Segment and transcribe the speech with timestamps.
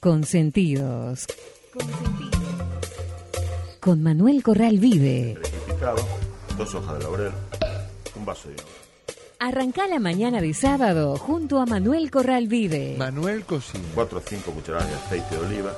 [0.00, 1.26] Consentidos.
[3.80, 5.38] Con Manuel Corral Vive.
[6.56, 7.32] Dos hojas de laurel,
[8.14, 8.85] un vaso de vino.
[9.38, 12.96] Arrancá la mañana de sábado junto a Manuel Corral Vive.
[12.98, 13.84] Manuel Cocina.
[13.94, 15.72] Cuatro o cinco cucharadas de aceite de oliva,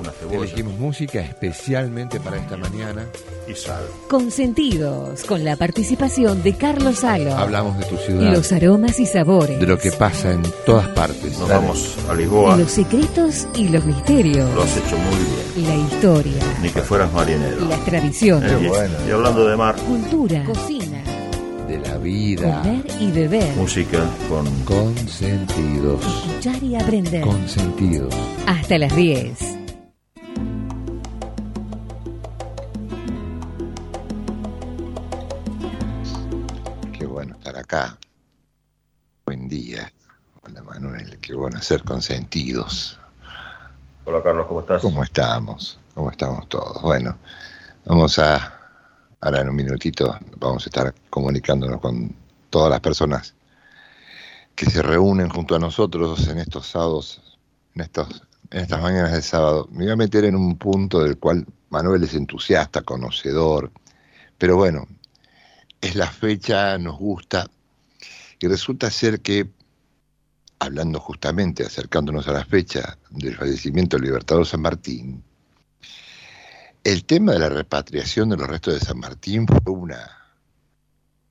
[0.00, 3.04] una cebolla Elegimos música especialmente para esta mañana.
[3.46, 3.84] y sal.
[4.08, 5.22] Consentidos.
[5.24, 7.34] Con la participación de Carlos Salo.
[7.36, 9.60] Hablamos de tu ciudad, Los aromas y sabores.
[9.60, 11.38] de lo que pasa en todas partes.
[11.38, 11.60] Nos Dale.
[11.60, 14.48] vamos a Lisboa, Los secretos y los misterios.
[14.54, 15.68] lo has hecho muy bien.
[15.68, 16.42] La historia.
[16.62, 17.66] Ni que fueras marinero.
[17.68, 18.50] Las tradiciones.
[18.50, 18.94] Eh, bueno.
[19.06, 20.42] y hablando de mar, Cultura.
[20.44, 20.93] Cocina.
[21.84, 22.62] La vida.
[22.62, 23.56] Comer y beber.
[23.56, 26.04] música con Consentidos.
[26.04, 27.22] Escuchar y aprender.
[27.22, 28.14] Consentidos.
[28.46, 29.38] Hasta las 10.
[36.98, 37.98] Qué bueno estar acá.
[39.26, 39.90] Buen día.
[40.42, 42.98] Hola Manuel, qué bueno ser consentidos.
[44.04, 44.82] Hola Carlos, ¿cómo estás?
[44.82, 45.78] ¿Cómo estamos?
[45.94, 46.82] ¿Cómo estamos todos?
[46.82, 47.16] Bueno,
[47.86, 48.53] vamos a,
[49.24, 52.14] ahora en un minutito, vamos a estar comunicándonos con
[52.50, 53.34] todas las personas
[54.54, 57.38] que se reúnen junto a nosotros en estos sábados,
[57.74, 59.66] en, estos, en estas mañanas de sábado.
[59.72, 63.72] Me voy a meter en un punto del cual Manuel es entusiasta, conocedor,
[64.36, 64.86] pero bueno,
[65.80, 67.48] es la fecha, nos gusta,
[68.38, 69.48] y resulta ser que
[70.58, 75.24] hablando justamente, acercándonos a la fecha del fallecimiento del Libertador San Martín,
[76.84, 80.06] el tema de la repatriación de los restos de San Martín fue una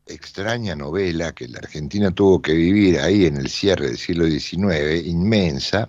[0.08, 5.06] extraña novela que la Argentina tuvo que vivir ahí en el cierre del siglo XIX,
[5.06, 5.88] inmensa,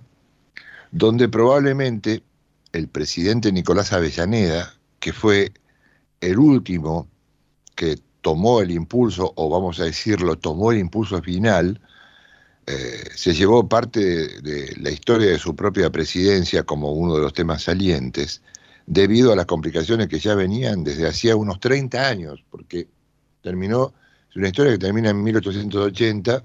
[0.92, 2.22] donde probablemente
[2.72, 5.52] el presidente Nicolás Avellaneda, que fue
[6.20, 7.08] el último
[7.74, 11.80] que tomó el impulso, o vamos a decirlo, tomó el impulso final,
[12.66, 17.22] eh, se llevó parte de, de la historia de su propia presidencia como uno de
[17.22, 18.42] los temas salientes,
[18.86, 22.88] debido a las complicaciones que ya venían desde hacía unos 30 años, porque
[23.42, 23.92] terminó,
[24.30, 26.42] es una historia que termina en 1880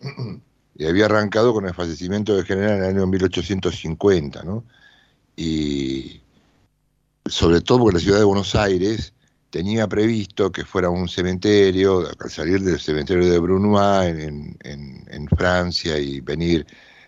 [0.76, 4.64] y había arrancado con el fallecimiento del general en el año 1850, ¿no?
[5.36, 6.20] Y
[7.26, 9.12] sobre todo porque la ciudad de Buenos Aires
[9.50, 15.98] tenía previsto que fuera un cementerio, al salir del cementerio de Brunois en- en Francia
[15.98, 16.66] y venir,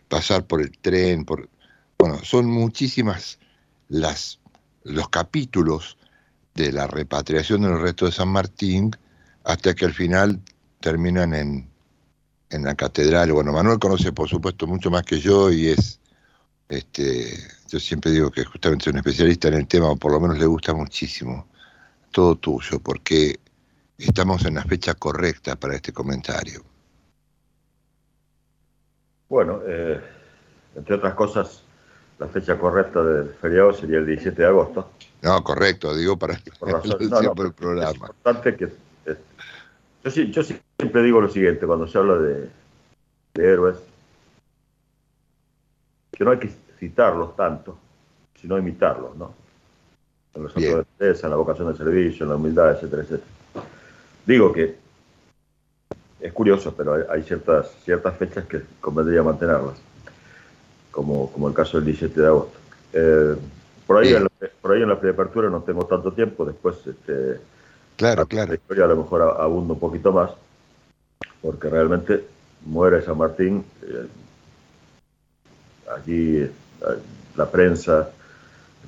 [0.08, 1.48] pasar por el tren, por
[1.98, 3.38] bueno, son muchísimas
[3.88, 4.38] las
[4.84, 5.98] los capítulos
[6.54, 8.92] de la repatriación de los restos de San Martín
[9.42, 10.40] hasta que al final
[10.80, 11.68] terminan en,
[12.50, 13.32] en la catedral.
[13.32, 16.00] Bueno, Manuel conoce por supuesto mucho más que yo y es,
[16.68, 17.36] este,
[17.68, 20.38] yo siempre digo que justamente es un especialista en el tema, o por lo menos
[20.38, 21.48] le gusta muchísimo
[22.10, 23.40] todo tuyo, porque
[23.98, 26.62] estamos en la fecha correcta para este comentario.
[29.28, 30.00] Bueno, eh,
[30.76, 31.63] entre otras cosas,
[32.18, 34.90] la fecha correcta del feriado sería el 17 de agosto.
[35.22, 37.92] No, correcto, digo para Por razón- el no, no, tiempo del Es programa.
[37.92, 38.64] importante que...
[39.06, 39.16] eh,
[40.04, 42.48] yo, sí- yo siempre digo lo siguiente cuando se habla de,
[43.34, 43.76] de héroes,
[46.12, 47.76] que no hay que citarlos tanto,
[48.40, 49.34] sino imitarlos, ¿no?
[50.34, 53.30] En los actos de en la vocación de servicio, en la humildad, etcétera, etcétera.
[54.26, 54.76] Digo que
[56.20, 59.76] es curioso, pero hay, hay ciertas, ciertas fechas que convendría mantenerlas,
[60.94, 62.58] como, como el caso del 17 de agosto.
[62.92, 63.34] Eh,
[63.86, 64.30] por, ahí en la,
[64.62, 67.40] por ahí en la preapertura no tengo tanto tiempo, después este,
[67.96, 68.54] Claro, la claro.
[68.54, 70.30] historia a lo mejor a- abunda un poquito más,
[71.42, 72.24] porque realmente
[72.64, 74.06] muere San Martín, eh,
[75.96, 76.50] allí eh,
[77.36, 78.10] la prensa,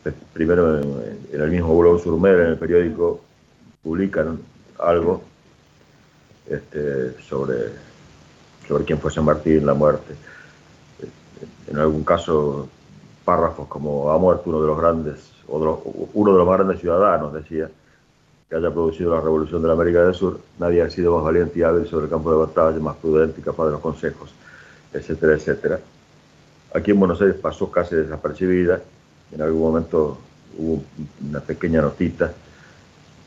[0.04, 3.20] eh, primero en, en el mismo Boulogne sur Mer, en el periódico,
[3.82, 4.38] publican
[4.78, 5.22] algo
[6.48, 7.56] este, sobre,
[8.68, 10.14] sobre quién fue San Martín, la muerte.
[11.68, 12.68] En algún caso,
[13.24, 15.78] párrafos como ha muerto uno de los grandes, o de los-
[16.14, 17.68] uno de los más grandes ciudadanos, decía,
[18.48, 21.58] que haya producido la revolución de la América del Sur, nadie ha sido más valiente
[21.58, 24.32] y hábil sobre el campo de batalla, más prudente y capaz de los consejos,
[24.92, 25.80] etcétera, etcétera.
[26.72, 28.80] Aquí en Buenos Aires pasó casi desapercibida,
[29.32, 30.18] en algún momento
[30.56, 30.82] hubo
[31.28, 32.32] una pequeña notita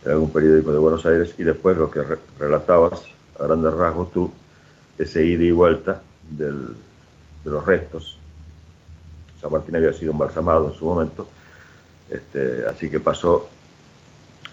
[0.05, 3.03] en algún periódico de Buenos Aires y después lo que re- relatabas
[3.37, 4.31] a grandes rasgos tú,
[4.97, 6.75] ese ida y vuelta del-
[7.43, 8.17] de los restos.
[9.41, 11.27] San Martín había sido embalsamado en su momento,
[12.09, 13.49] este, así que pasó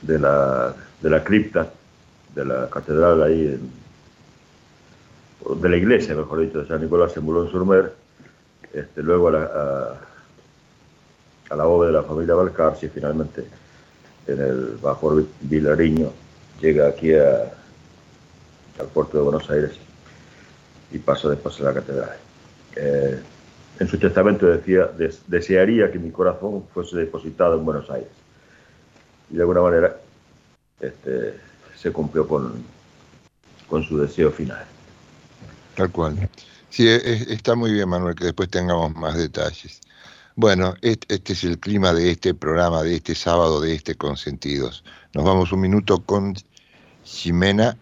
[0.02, 1.70] de la, de la cripta
[2.34, 3.58] de la catedral ahí,
[5.56, 7.94] de la iglesia, mejor dicho, de San Nicolás en Boulogne-sur-Mer,
[8.72, 9.98] este, luego a la,
[11.50, 13.46] a, la bóveda de la familia Balcarce y finalmente
[14.26, 16.12] en el Bajor Vilariño
[16.60, 17.48] llega aquí al
[18.92, 19.72] puerto de Buenos Aires
[20.92, 22.25] y pasa después a la catedral.
[22.76, 23.20] Eh,
[23.78, 24.90] en su testamento decía,
[25.26, 28.08] desearía que mi corazón fuese depositado en Buenos Aires.
[29.30, 29.96] Y de alguna manera
[30.80, 31.34] este,
[31.76, 32.64] se cumplió con,
[33.68, 34.64] con su deseo final.
[35.74, 36.28] Tal cual.
[36.70, 39.80] Sí, e, e, está muy bien, Manuel, que después tengamos más detalles.
[40.36, 44.84] Bueno, este es el clima de este programa, de este sábado, de este Consentidos.
[45.14, 46.34] Nos vamos un minuto con
[47.04, 47.76] Ximena,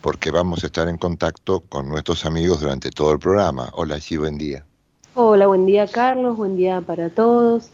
[0.00, 3.70] porque vamos a estar en contacto con nuestros amigos durante todo el programa.
[3.74, 4.64] Hola, sí, buen día.
[5.14, 7.70] Hola, buen día, Carlos, buen día para todos.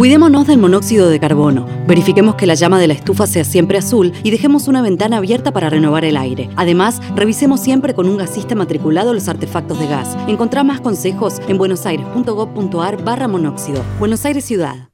[0.08, 1.68] Cuidémonos del monóxido de carbono.
[1.86, 5.52] Verifiquemos que la llama de la estufa sea siempre azul y dejemos una ventana abierta
[5.52, 6.50] para renovar el aire.
[6.56, 10.18] Además, revisemos siempre con un gasista matriculado los artefactos de gas.
[10.30, 13.84] Encontrá más consejos en buenosaires.gov.ar barra monóxido.
[14.00, 14.88] Buenos Aires Ciudad.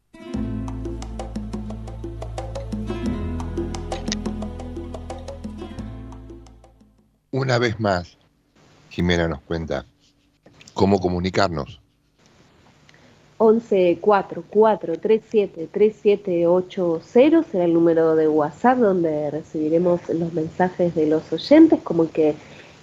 [7.30, 8.18] Una vez más,
[8.90, 9.86] Jimena nos cuenta
[10.74, 11.83] cómo comunicarnos.
[13.38, 21.80] 11 37 3780 será el número de WhatsApp donde recibiremos los mensajes de los oyentes,
[21.84, 22.36] como el que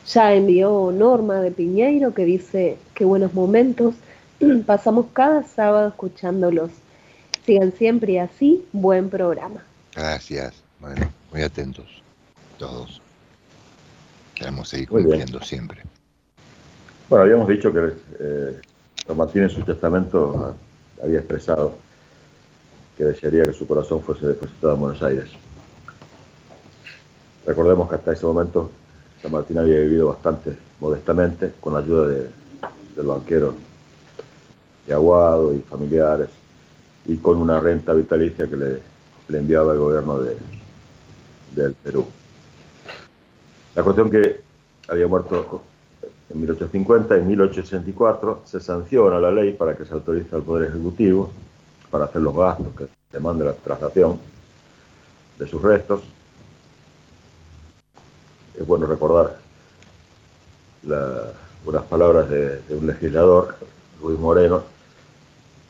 [0.07, 3.95] ya envió Norma de Piñeiro que dice qué buenos momentos
[4.67, 6.71] pasamos cada sábado escuchándolos.
[7.47, 9.65] Sigan siempre así, buen programa.
[9.95, 12.01] Gracias, bueno, muy atentos
[12.61, 13.01] todos.
[14.35, 15.83] Queremos seguir cumpliendo siempre.
[17.09, 18.61] Bueno, habíamos dicho que eh,
[19.11, 20.55] Don Martín en su testamento
[21.03, 21.73] había expresado
[22.97, 25.29] que desearía que su corazón fuese depositado en Buenos Aires.
[27.45, 28.71] Recordemos que hasta ese momento
[29.21, 32.31] San Martín había vivido bastante modestamente con la ayuda de,
[32.95, 33.57] del banquero
[34.87, 36.29] de Aguado y familiares
[37.05, 38.81] y con una renta vitalicia que le,
[39.37, 40.37] enviaba el gobierno de,
[41.57, 42.07] del Perú.
[43.75, 44.41] La cuestión que
[44.87, 45.65] había muerto
[46.31, 51.31] en 1850, en 1864 se sanciona la ley para que se autorice al Poder Ejecutivo
[51.91, 54.19] para hacer los gastos que demande la traslación
[55.39, 56.03] de sus restos.
[58.57, 59.39] Es bueno recordar
[60.85, 63.57] unas palabras de, un legislador,
[64.01, 64.63] Luis Moreno,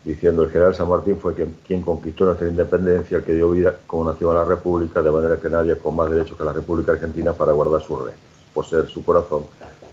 [0.05, 4.11] diciendo el general San Martín fue quien, conquistó nuestra independencia, el que dio vida como
[4.11, 7.33] nació a la República, de manera que nadie con más derechos que la República Argentina
[7.33, 8.25] para guardar sus restos.
[8.53, 9.45] Poseer su corazón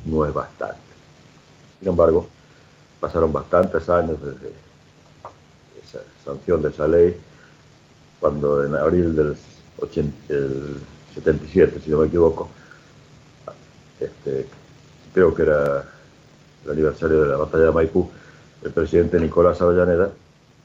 [0.07, 0.77] no es bastante.
[1.79, 2.27] Sin embargo,
[2.99, 4.51] pasaron bastantes años desde
[5.83, 7.19] esa sanción de esa ley,
[8.19, 9.37] cuando en abril del
[9.79, 12.49] 77, si no me equivoco,
[13.99, 14.47] este,
[15.13, 15.85] creo que era
[16.65, 18.09] el aniversario de la batalla de Maipú,
[18.63, 20.09] el presidente Nicolás Avellaneda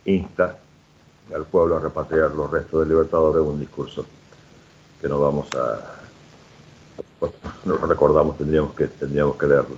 [0.05, 0.59] insta
[1.35, 4.05] al pueblo a repatriar los restos del Libertador en un discurso
[5.01, 6.02] que no vamos a,
[7.65, 9.77] no lo recordamos, tendríamos que, tendríamos que leerlo.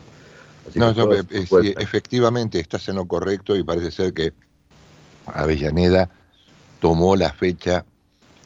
[0.75, 4.33] no, eh, efectivamente estás en lo correcto y parece ser que
[5.27, 6.09] Avellaneda
[6.81, 7.85] tomó la fecha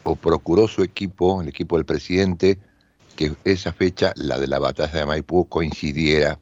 [0.04, 2.58] o procuró su equipo, el equipo del presidente,
[3.16, 6.38] que esa fecha, la de la batalla de Maipú, coincidiera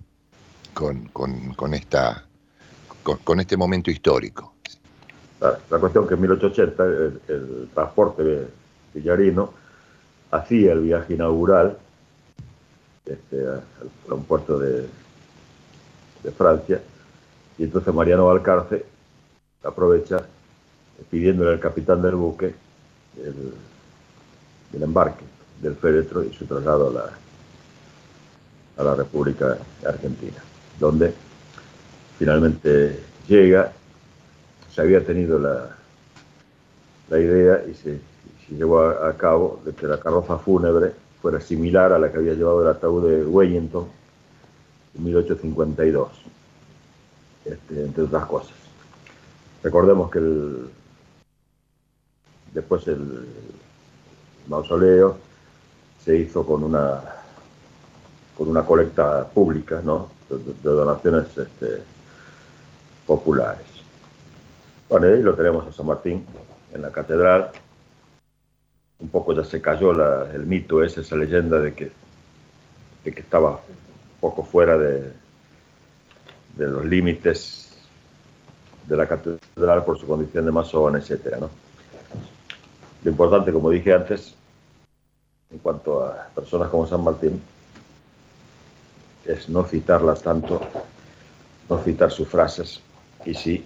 [0.74, 1.08] con,
[1.72, 2.26] esta,
[3.02, 4.52] con, este momento histórico.
[5.40, 8.46] La, cuestión que en 1880 el, transporte
[8.92, 9.52] villarino
[10.30, 11.78] hacía el viaje inaugural
[13.06, 13.62] este, a,
[14.14, 14.88] un puerto de,
[16.36, 16.82] Francia.
[17.56, 18.84] Y entonces Mariano Valcarce
[19.62, 20.26] aprovecha
[21.08, 22.52] pidiéndole al capitán del buque
[23.22, 25.24] el, embarque
[25.62, 27.10] del féretro y su traslado a la,
[28.76, 30.42] a la República Argentina,
[30.80, 31.14] donde
[32.18, 33.72] finalmente llega,
[34.74, 35.76] se había tenido la,
[37.08, 38.00] la idea y se,
[38.50, 40.92] llevó a, cabo de que la carroza fúnebre
[41.26, 43.88] fuera similar a la que había llevado el ataúd de Wellington
[44.96, 46.08] en 1852,
[47.44, 48.54] este, entre otras cosas.
[49.60, 50.20] Recordemos que
[52.54, 53.26] después el
[54.46, 55.16] mausoleo
[56.04, 57.02] se hizo con una
[58.38, 60.08] con una colecta pública, ¿no?
[60.30, 61.82] De, donaciones este,
[63.04, 63.66] populares.
[64.88, 66.24] Bueno, ahí lo tenemos a San Martín
[66.72, 67.50] en la catedral.
[68.98, 69.92] Un poco ya se cayó
[70.32, 71.92] el mito esa leyenda de que,
[73.04, 75.12] estaba un poco fuera de,
[76.56, 77.78] de los límites
[78.86, 81.50] de la catedral por su condición de masón, etcétera, ¿no?
[83.04, 84.34] Lo importante, como dije antes,
[85.50, 87.40] en cuanto a personas como San Martín,
[89.24, 90.60] es no citarlas tanto,
[91.68, 92.80] no citar sus frases
[93.24, 93.64] y sí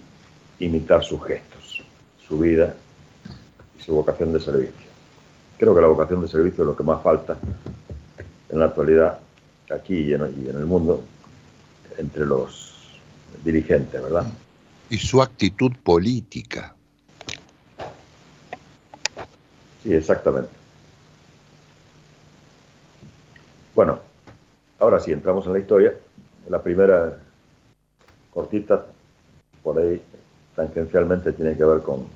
[0.59, 1.83] imitar sus gestos,
[2.27, 2.75] su vida
[3.79, 4.90] y su vocación de servicio.
[5.61, 7.37] Creo que la vocación de servicio es lo que más falta
[8.49, 9.19] en la actualidad,
[9.69, 11.03] aquí y en, el mundo,
[11.99, 12.99] entre los
[13.43, 14.25] dirigentes, ¿verdad?
[14.89, 16.73] Y su actitud política.
[19.83, 20.49] Sí, exactamente.
[23.75, 23.99] Bueno,
[24.79, 25.93] ahora sí, entramos en la historia.
[26.49, 27.19] La primera
[28.33, 28.83] cortita,
[29.61, 30.01] por ahí
[30.55, 32.07] tangencialmente, tiene que ver con,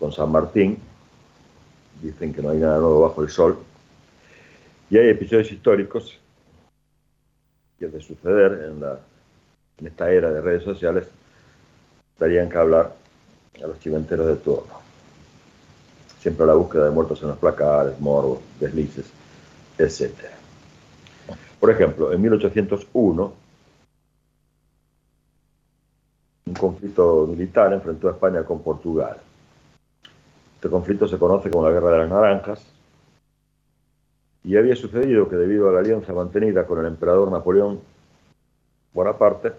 [0.00, 0.78] con San Martín.
[2.02, 3.58] Dicen que no hay nada nuevo bajo el sol.
[4.90, 6.18] Y hay episodios históricos
[7.78, 8.98] que de suceder en, la,
[9.84, 11.06] esta era de redes sociales
[12.18, 12.92] darían que hablar
[13.62, 14.80] a los chimenteros de turno
[16.20, 19.06] siempre la búsqueda de muertos en los placares, morbos, deslices,
[19.78, 20.12] etc.
[21.58, 23.32] Por ejemplo, en 1801,
[26.46, 29.16] un conflicto militar enfrentó a España con Portugal.
[30.60, 32.62] Este conflicto se conoce como la Guerra de las Naranjas
[34.44, 37.80] y había sucedido que debido a la alianza mantenida con el emperador Napoleón
[38.92, 39.52] Bonaparte,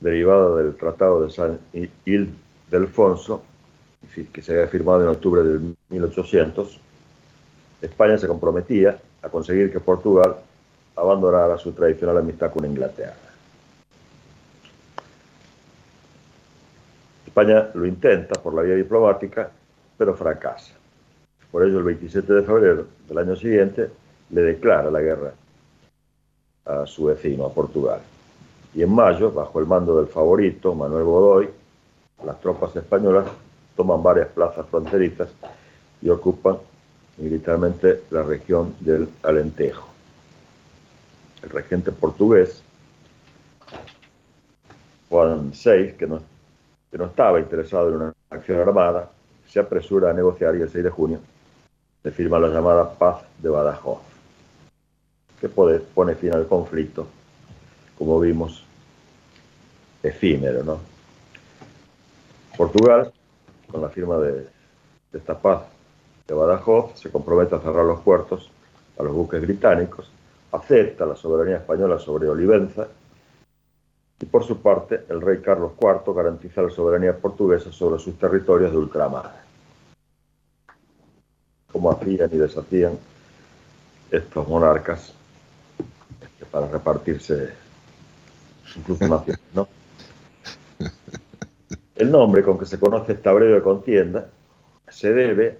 [0.00, 1.60] derivada del Tratado de San
[2.04, 3.44] Ildefonso,
[4.32, 6.80] que se había firmado en octubre de 1800,
[7.80, 10.34] España se comprometía a conseguir que Portugal
[10.96, 13.14] abandonara su tradicional amistad con Inglaterra.
[17.24, 19.52] España lo intenta por la vía diplomática,
[19.96, 20.74] pero fracasa.
[21.50, 23.90] Por ello, el 27 de febrero del año siguiente
[24.30, 25.32] le declara la guerra
[26.64, 28.00] a su vecino, a Portugal.
[28.74, 31.48] Y en mayo, bajo el mando del favorito, Manuel Godoy,
[32.24, 33.26] las tropas españolas
[33.76, 35.28] toman varias plazas fronterizas
[36.02, 36.58] y ocupan
[37.18, 39.88] militarmente la región del Alentejo.
[41.42, 42.62] El regente portugués,
[45.08, 46.20] Juan VI, que no,
[46.90, 49.10] que no estaba interesado en una acción armada,
[49.48, 51.20] se apresura a negociar y el 6 de junio
[52.02, 53.98] se firma la llamada Paz de Badajoz,
[55.40, 57.06] que pone fin al conflicto,
[57.98, 58.64] como vimos,
[60.02, 60.62] efímero.
[60.62, 60.78] ¿no?
[62.56, 63.12] Portugal
[63.70, 64.46] con la firma de,
[65.12, 65.62] esta paz
[66.26, 68.50] de Badajoz, se compromete a cerrar los puertos
[68.98, 70.10] a los buques británicos,
[70.52, 72.86] acepta la soberanía española sobre Olivenza
[74.20, 78.72] y por su parte el rey Carlos IV garantiza la soberanía portuguesa sobre sus territorios
[78.72, 79.44] de ultramar.
[81.70, 82.98] Como hacían y deshacían
[84.10, 85.12] estos monarcas
[86.50, 87.50] para repartirse
[88.76, 89.40] incluso naciones.
[91.94, 94.28] El nombre con que se conoce esta breve contienda
[94.88, 95.58] se debe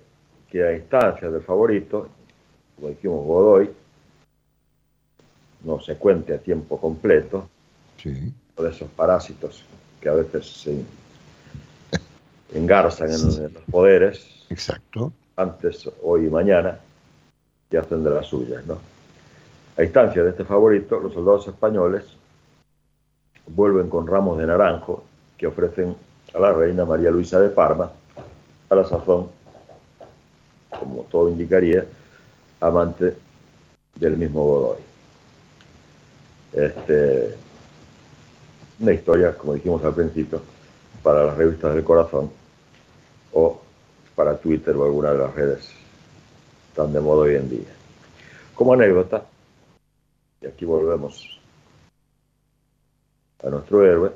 [0.49, 2.09] que a instancias del favorito,
[2.77, 3.71] como dijimos Godoy,
[5.65, 7.49] no se cuente a tiempo completo,
[7.97, 8.33] sí.
[8.57, 9.65] De esos parásitos
[10.01, 10.83] que a veces se
[12.55, 15.13] engarzan en, los poderes, Exacto.
[15.37, 16.79] antes, hoy y mañana,
[17.71, 18.65] y hacen de las suyas.
[18.67, 18.79] ¿no?
[19.77, 22.05] A instancia de este favorito, los soldados españoles
[23.47, 25.05] vuelven con ramos de naranjo
[25.37, 25.95] que ofrecen
[26.35, 27.91] a la reina María Luisa de Parma,
[28.69, 29.29] a la sazón
[30.79, 31.85] como todo indicaría,
[32.61, 33.17] amante
[33.95, 34.79] del mismo Godoy.
[36.53, 37.35] Este,
[38.81, 40.41] una historia, como dijimos al principio,
[41.03, 42.31] para las revistas del corazón
[43.33, 43.61] o
[44.15, 45.71] para Twitter o alguna de las redes
[46.75, 47.75] tan de moda hoy en día.
[48.55, 49.25] Como anécdota,
[50.41, 51.41] y aquí volvemos
[53.43, 54.13] a nuestro héroe,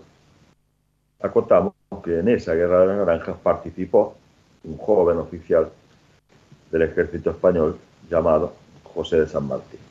[1.20, 1.74] acotamos
[2.04, 4.16] que en esa guerra de las naranjas participó
[4.64, 5.70] un joven oficial
[6.70, 8.52] del ejército español llamado
[8.84, 9.89] José de San Martín.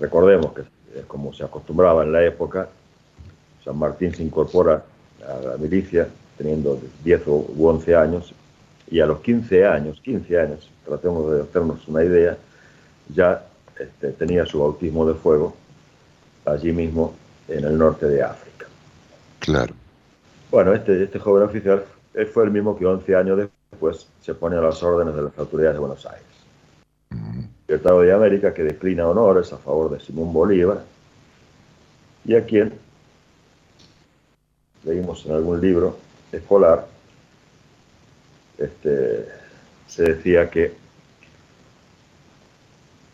[0.00, 0.62] Recordemos que,
[1.06, 2.68] como se acostumbraba en la época,
[3.64, 4.84] San Martín se incorpora
[5.26, 8.34] a la milicia teniendo 10 u 11 años
[8.90, 12.38] y a los 15 años, 15 años, tratemos de hacernos una idea,
[13.14, 13.44] ya
[13.78, 15.54] este, tenía su bautismo de fuego
[16.44, 17.14] allí mismo
[17.48, 18.66] en el norte de África.
[19.40, 19.74] Claro.
[20.50, 23.38] Bueno, este, este joven oficial él fue el mismo que 11 años
[23.70, 26.27] después se pone a las órdenes de las autoridades de Buenos Aires.
[27.68, 30.82] El Estado de América que declina honores a favor de Simón Bolívar
[32.24, 32.72] y a quien
[34.84, 35.98] leímos en algún libro
[36.32, 36.86] escolar,
[38.56, 39.28] este,
[39.86, 40.74] se decía que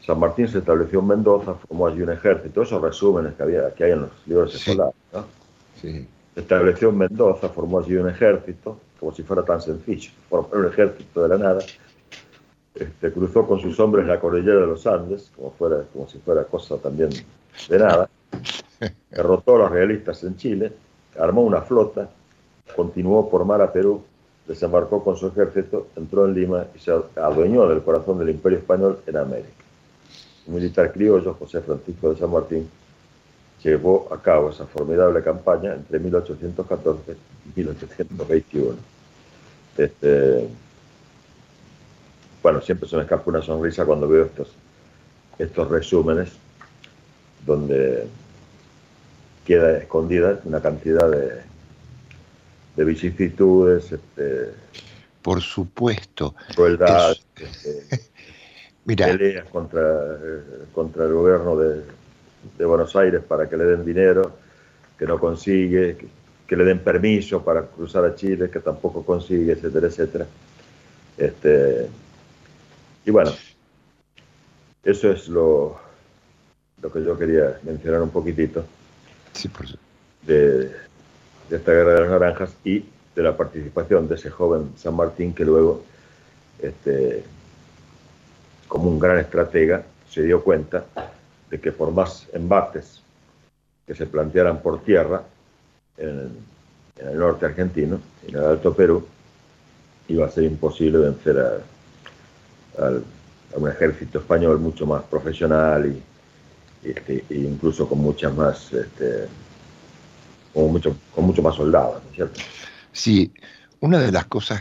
[0.07, 3.85] San Martín se estableció en Mendoza, formó allí un ejército, esos resúmenes que, había, que
[3.85, 4.95] hay en los libros escolares.
[5.13, 5.25] ¿no?
[5.81, 6.07] Se
[6.37, 11.23] estableció en Mendoza, formó allí un ejército, como si fuera tan sencillo, formar un ejército
[11.23, 11.61] de la nada.
[12.75, 16.45] Este, cruzó con sus hombres la cordillera de los Andes, como, fuera, como si fuera
[16.45, 17.11] cosa también
[17.69, 18.09] de nada.
[19.11, 20.73] Derrotó a los realistas en Chile,
[21.19, 22.11] armó una flota,
[22.75, 24.03] continuó por mar a Perú,
[24.49, 28.99] desembarcó con su ejército, entró en Lima y se adueñó del corazón del imperio español
[29.07, 29.49] en América.
[30.47, 32.69] Un militar criollo, José Francisco de San Martín,
[33.63, 38.77] llevó a cabo esa formidable campaña entre 1814 y 1821.
[39.79, 40.49] Este,
[42.45, 44.53] bueno, siempre se me escapa una sonrisa cuando veo estos,
[45.39, 46.31] estos resúmenes
[47.47, 48.07] donde
[49.47, 51.41] queda escondida una cantidad de,
[52.77, 54.51] de vicisitudes, este,
[55.23, 58.11] por supuesto, crueldad, este,
[58.95, 60.19] peleas contra,
[60.75, 61.81] contra el gobierno de,
[62.59, 64.33] de, Buenos Aires para que le den dinero,
[64.99, 66.09] que no consigue, que,
[66.47, 70.27] que, le den permiso para cruzar a Chile, que tampoco consigue, etcétera, etcétera.
[71.17, 71.89] Este,
[73.05, 73.33] y bueno,
[74.83, 75.79] eso es lo,
[76.81, 78.65] lo que yo quería mencionar un poquitito
[79.33, 79.67] sí, por
[80.23, 80.69] de,
[81.49, 85.35] de esta guerra de las naranjas y de la participación de ese joven San Martín
[85.35, 85.83] que luego,
[86.59, 87.25] este,
[88.69, 90.85] como un gran estratega, se dio cuenta
[91.51, 93.03] de que por más embates
[93.87, 95.23] que se plantearan por tierra
[95.99, 96.31] en,
[96.99, 99.07] en el norte argentino, en el Alto Perú,
[100.09, 101.59] iba a ser imposible vencer a,
[102.79, 102.93] a,
[103.57, 109.29] un ejército español mucho más profesional y, este, e incluso con muchas más este,
[110.53, 112.41] con mucho, con mucho más soldados, ¿no es cierto?
[112.93, 113.33] Sí,
[113.81, 114.61] una de las cosas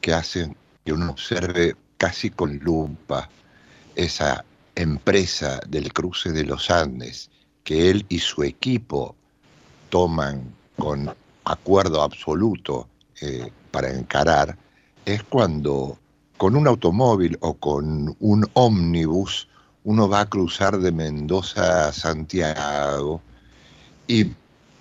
[0.00, 3.28] que hacen que uno observe casi con lupa
[3.94, 7.30] esa empresa del cruce de los Andes
[7.64, 9.14] que él y su equipo
[9.90, 10.42] toman
[10.76, 11.14] con
[11.44, 12.88] acuerdo absoluto
[13.20, 14.56] eh, para encarar
[15.04, 15.98] es cuando
[16.42, 19.46] con un automóvil o con un ómnibus
[19.84, 23.22] uno va a cruzar de Mendoza a Santiago
[24.08, 24.26] y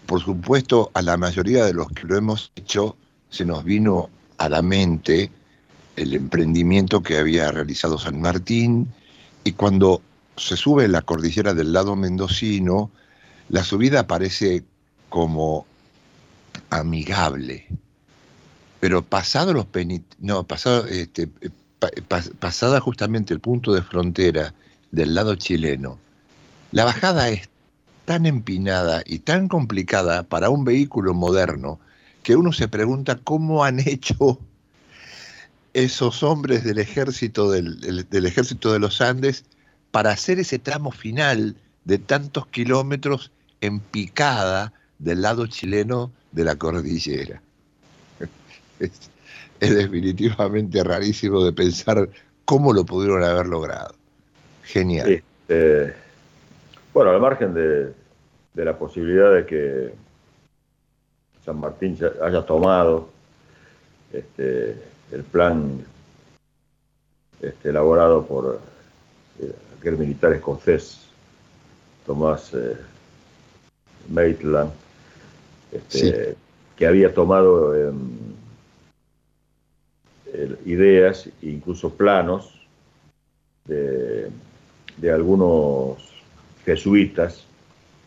[0.08, 2.98] por supuesto, a la mayoría de los que lo hemos hecho
[3.30, 5.30] se nos vino a la mente
[5.98, 8.92] el emprendimiento que había realizado San Martín
[9.44, 10.02] y cuando
[10.38, 12.90] se sube la cordillera del lado mendocino,
[13.50, 14.64] la subida parece
[15.10, 15.68] como
[16.72, 17.68] amigable.
[18.82, 19.68] Pero pasado los
[20.20, 21.30] no, pasado, este,
[22.40, 24.56] pasada justamente el punto de frontera
[24.92, 26.00] del lado chileno,
[26.72, 27.48] la bajada es
[28.06, 31.80] tan empinada y tan complicada para un vehículo moderno
[32.24, 34.40] que uno se pregunta cómo han hecho
[35.74, 39.46] esos hombres del ejército del, del, ejército de los Andes
[39.92, 46.56] para hacer ese tramo final de tantos kilómetros en picada del lado chileno de la
[46.56, 47.44] cordillera.
[48.82, 49.12] Es,
[49.60, 52.10] es definitivamente rarísimo de pensar
[52.46, 53.94] cómo lo pudieron haber logrado.
[54.64, 55.24] Genial.
[55.48, 55.94] Eh,
[56.94, 57.94] bueno, al margen de,
[58.54, 59.94] de la posibilidad de que
[61.46, 63.10] San Martín haya tomado
[64.12, 64.76] este,
[65.12, 65.86] el plan
[67.42, 68.60] este, elaborado por
[69.40, 71.00] eh, aquel militar escocés,
[72.06, 72.78] Tomás eh,
[74.10, 74.72] Maitland,
[75.72, 76.38] este, sí.
[76.76, 78.41] que había tomado en,
[80.66, 82.54] ideas e incluso planos
[83.66, 84.32] de,
[85.12, 85.98] algunos
[86.66, 87.46] jesuitas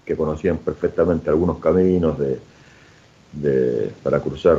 [0.04, 4.58] que conocían perfectamente algunos caminos de, para cruzar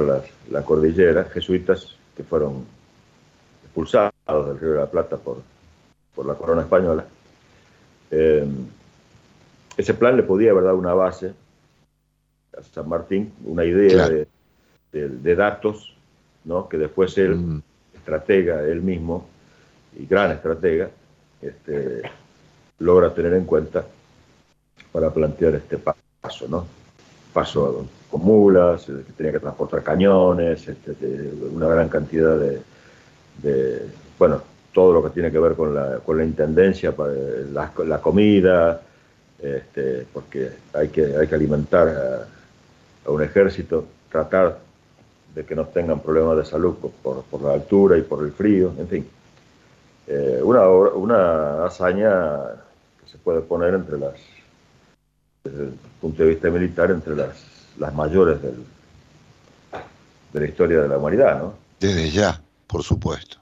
[0.49, 2.65] la, cordillera, jesuitas que fueron
[3.63, 4.13] expulsados
[4.47, 5.41] del Río de la Plata por,
[6.13, 7.05] por la corona española.
[8.11, 8.45] Eh,
[9.77, 11.33] ese plan le podía haber dado una base
[12.57, 14.09] a San Martín, una idea
[14.91, 15.94] de, datos,
[16.45, 16.69] ¿no?
[16.69, 17.61] que después él, mm.
[17.95, 19.27] estratega, él mismo,
[19.97, 20.89] y gran estratega,
[21.41, 22.01] este,
[22.79, 23.85] logra tener en cuenta
[24.91, 26.65] para plantear este paso, ¿no?
[27.33, 30.93] Paso con mulas, eh, que tenía que transportar cañones, este,
[31.51, 33.81] una gran cantidad de,
[34.17, 34.41] bueno,
[34.73, 37.13] todo lo que tiene que ver con la, con la intendencia, para
[37.51, 38.81] la, la comida,
[39.39, 42.27] este, porque hay que, hay que alimentar
[43.07, 44.57] a, un ejército, tratar
[45.35, 48.73] de que no tengan problemas de salud por, por la altura y por el frío,
[48.79, 49.07] en fin.
[50.07, 52.37] Eh, una, una hazaña
[53.03, 54.13] que se puede poner entre las,
[55.43, 57.35] desde el punto de vista militar, entre las,
[57.77, 58.63] las mayores del,
[60.31, 61.53] de la historia de la humanidad, ¿no?
[61.81, 63.37] Desde ya, por supuesto.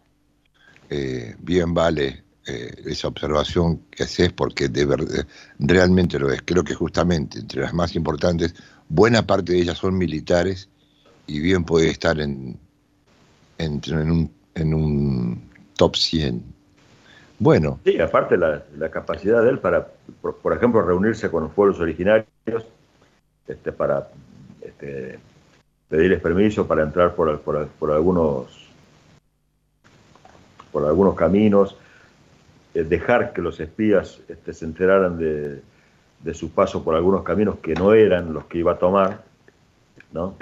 [0.90, 5.26] Eh, bien vale eh, esa observación que haces porque de
[5.60, 6.42] realmente lo es.
[6.44, 8.56] Creo que justamente entre las más importantes,
[8.90, 10.70] buena parte de ellas son militares
[11.28, 12.58] y bien puede estar en,
[13.58, 13.82] en,
[14.12, 16.54] un, en un top 100
[17.44, 17.82] bueno.
[17.84, 19.88] Sí, aparte la, capacidad de él para,
[20.22, 22.26] por, ejemplo, reunirse con los pueblos originarios,
[23.46, 24.08] este, para
[24.62, 25.20] este,
[25.90, 28.70] pedirles permiso para entrar por, por, algunos
[30.72, 31.76] por algunos caminos,
[32.74, 35.62] eh, dejar que los espías este, se enteraran de,
[36.22, 39.22] de, su paso por algunos caminos que no eran los que iba a tomar,
[40.14, 40.36] ¿no?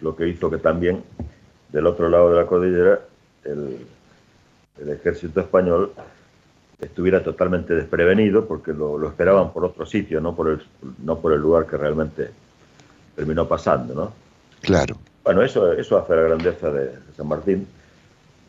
[0.00, 1.02] Lo que hizo que también
[1.70, 3.00] del otro lado de la cordillera
[3.44, 3.78] el,
[4.80, 5.92] el ejército español
[6.80, 10.62] estuviera totalmente desprevenido porque lo, esperaban por otro sitio, no por, el,
[11.04, 12.30] no por el lugar que realmente
[13.14, 14.12] terminó pasando, ¿no?
[14.62, 14.96] Claro.
[15.22, 17.66] Bueno, eso, eso hace la grandeza de, San Martín,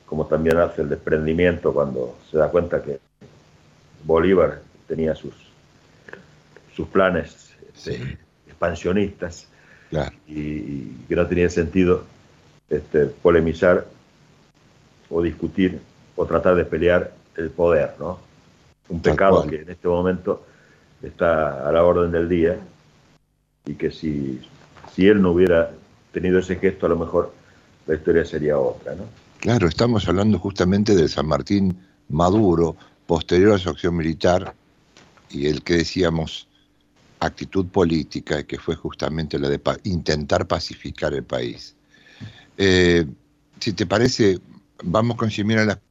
[0.05, 2.99] como también hace el desprendimiento cuando se da cuenta que
[4.03, 5.33] Bolívar tenía sus,
[6.75, 9.47] sus planes este, expansionistas
[10.27, 12.03] y, que no tenía sentido
[12.69, 13.85] este, polemizar
[15.09, 15.79] o discutir
[16.15, 18.19] o tratar de pelear el poder, ¿no?
[18.89, 20.45] Un pecado que en este momento
[21.01, 22.59] está a la orden del día
[23.65, 24.41] y que si,
[24.93, 25.71] si él no hubiera
[26.11, 27.33] tenido ese gesto, a lo mejor
[27.87, 29.03] la historia sería otra, ¿no?
[29.39, 31.77] Claro, estamos hablando justamente del San Martín
[32.09, 32.75] Maduro,
[33.07, 34.53] posterior a su acción militar,
[35.29, 36.47] y el que decíamos
[37.21, 41.75] actitud política, que fue justamente la de intentar pacificar el país.
[42.57, 43.05] Eh,
[43.59, 44.39] si te parece,
[44.83, 45.81] vamos con Jimena a la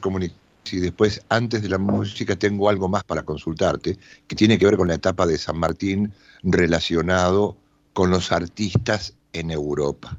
[0.00, 4.66] comunicación si después, antes de la música, tengo algo más para consultarte, que tiene que
[4.66, 6.12] ver con la etapa de San Martín
[6.42, 7.56] relacionado
[7.92, 10.18] con los artistas en Europa.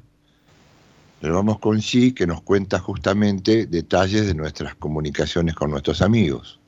[1.20, 6.58] Pero vamos con Xi, que nos cuenta justamente detalles de nuestras comunicaciones con nuestros amigos.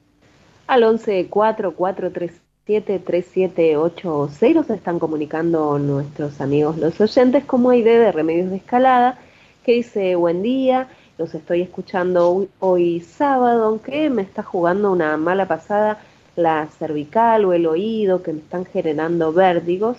[0.67, 8.51] Al 11 437 3780 se están comunicando nuestros amigos los oyentes como idea de Remedios
[8.51, 9.19] de Escalada,
[9.65, 15.47] que dice buen día, los estoy escuchando hoy, sábado, aunque me está jugando una mala
[15.47, 16.01] pasada
[16.37, 19.99] la cervical o el oído que me están generando vértigos.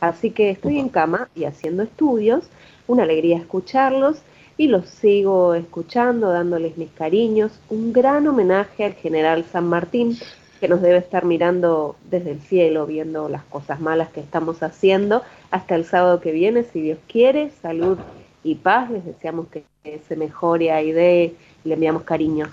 [0.00, 2.44] Así que estoy en cama y haciendo estudios.
[2.86, 4.22] Una alegría escucharlos
[4.56, 7.52] y los sigo escuchando, dándoles mis cariños.
[7.68, 10.18] Un gran homenaje al general San Martín,
[10.60, 15.22] que nos debe estar mirando desde el cielo, viendo las cosas malas que estamos haciendo.
[15.50, 17.50] Hasta el sábado que viene, si Dios quiere.
[17.62, 17.98] Salud
[18.44, 18.90] y paz.
[18.90, 19.64] Les deseamos que
[20.06, 22.50] se mejore a IDE y le enviamos cariños.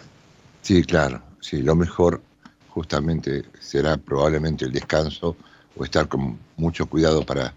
[0.62, 1.22] Sí, claro.
[1.42, 2.22] Sí, lo mejor
[2.70, 5.36] justamente será probablemente el descanso
[5.76, 7.54] o estar con mucho cuidado para,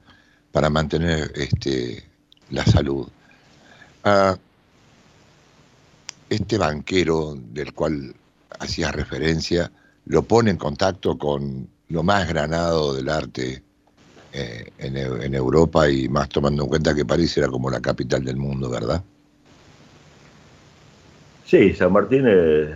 [0.50, 2.04] para mantener este,
[2.50, 3.08] la salud.
[4.02, 4.36] Ah,
[6.28, 8.14] este banquero del cual
[8.58, 9.70] hacía referencia
[10.10, 13.62] lo pone en contacto con lo más granado del arte
[14.32, 18.36] eh, en, Europa y más tomando en cuenta que París era como la capital del
[18.36, 19.02] mundo, ¿verdad?
[21.44, 22.74] Sí, San Martín eh,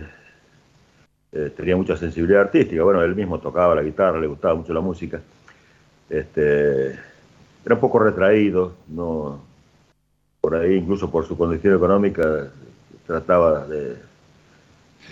[1.33, 2.81] eh, tenía mucha sensibilidad artística.
[2.83, 5.19] Bueno, él mismo tocaba la guitarra, le gustaba mucho la música.
[6.09, 6.87] Este,
[7.65, 9.41] era un poco retraído, no,
[10.39, 12.47] por ahí, incluso por su condición económica,
[13.05, 13.97] trataba de,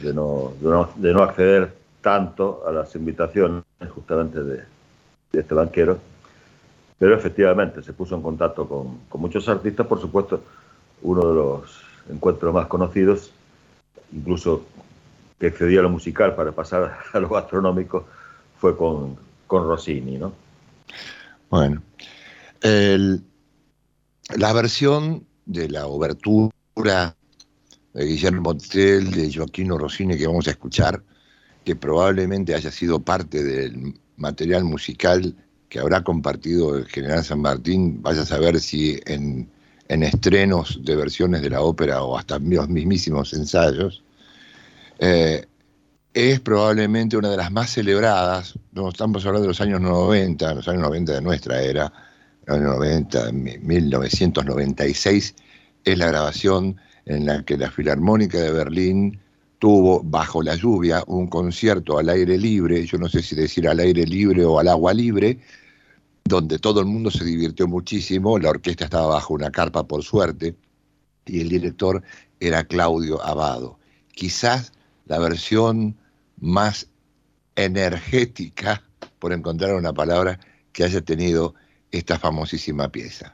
[0.02, 0.54] de, no,
[0.96, 3.64] de no acceder tanto a las invitaciones
[3.96, 4.58] justamente de,
[5.32, 5.98] de este banquero
[7.04, 10.42] pero efectivamente se puso en contacto con, muchos artistas, por supuesto,
[11.02, 13.30] uno de los encuentros más conocidos,
[14.14, 14.66] incluso
[15.38, 18.08] que excedía lo musical para pasar a lo gastronómico,
[18.58, 20.32] fue con, con Rossini, ¿no?
[21.50, 21.82] Bueno,
[22.62, 27.18] la versión de la obertura
[27.94, 31.04] de Guillermo Tell, de Joaquino Rossini que vamos a escuchar,
[31.64, 35.36] que probablemente haya sido parte del material musical
[35.70, 39.50] que habrá compartido el general San Martín, vaya a saber si en,
[39.88, 44.04] estrenos de versiones de la ópera o hasta los mismísimos ensayos,
[45.00, 45.46] eh,
[46.14, 50.68] es probablemente una de las más celebradas, no estamos hablando de los años 90, los
[50.68, 51.92] años 90 de nuestra era,
[52.46, 55.36] los años 90, 1996,
[55.86, 59.20] es la grabación en la que la Filarmónica de Berlín
[59.64, 63.80] tuvo bajo la lluvia un concierto al aire libre, yo no sé si decir al
[63.80, 65.40] aire libre o al agua libre,
[66.26, 70.58] donde todo el mundo se divirtió muchísimo, la orquesta estaba bajo una carpa por suerte,
[71.26, 72.04] y el director
[72.42, 73.80] era Claudio Abado.
[74.12, 74.74] Quizás
[75.06, 75.96] la versión
[76.42, 76.90] más
[77.56, 78.84] energética,
[79.18, 80.42] por encontrar una palabra,
[80.74, 81.56] que haya tenido
[81.90, 83.34] esta famosísima pieza.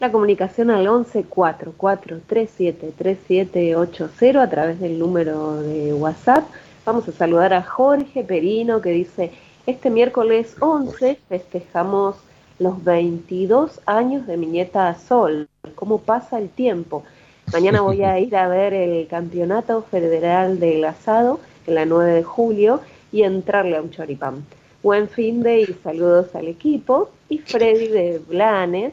[0.00, 6.46] La comunicación al 11 44 37 3780 a través del número de WhatsApp.
[6.86, 9.30] Vamos a saludar a Jorge Perino que dice,
[9.66, 12.16] este miércoles 11 festejamos
[12.58, 15.50] los 22 años de mi nieta Sol.
[15.74, 17.04] ¿Cómo pasa el tiempo?
[17.52, 22.22] Mañana voy a ir a ver el Campeonato Federal del Asado en la 9 de
[22.22, 22.80] julio
[23.12, 24.46] y entrarle a un choripán.
[24.84, 27.10] Buen fin de y saludos al equipo.
[27.28, 28.92] Y Freddy de Blanes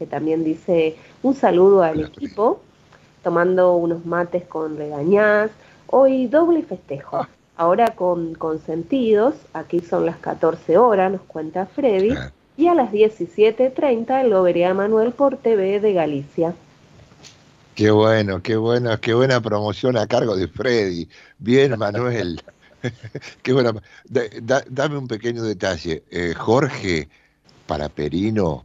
[0.00, 2.62] que también dice un saludo al equipo,
[3.22, 5.50] tomando unos mates con regañás.
[5.88, 7.28] Hoy doble festejo.
[7.58, 12.14] Ahora con consentidos, aquí son las 14 horas, nos cuenta Freddy,
[12.56, 16.54] y a las 17.30 lo veré a Manuel por TV de Galicia.
[17.74, 21.10] Qué bueno, qué bueno, qué buena promoción a cargo de Freddy.
[21.38, 22.40] Bien, Manuel.
[23.42, 23.72] qué buena.
[24.68, 26.04] dame un pequeño detalle.
[26.10, 27.08] Eh, Jorge,
[27.66, 28.64] para Perino,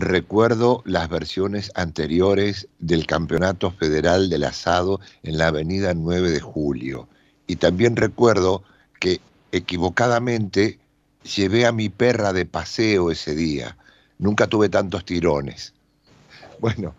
[0.00, 7.08] Recuerdo las versiones anteriores del Campeonato Federal del Asado en la Avenida 9 de Julio.
[7.48, 8.62] Y también recuerdo
[9.00, 10.78] que equivocadamente
[11.24, 13.76] llevé a mi perra de paseo ese día.
[14.18, 15.74] Nunca tuve tantos tirones.
[16.60, 16.94] Bueno,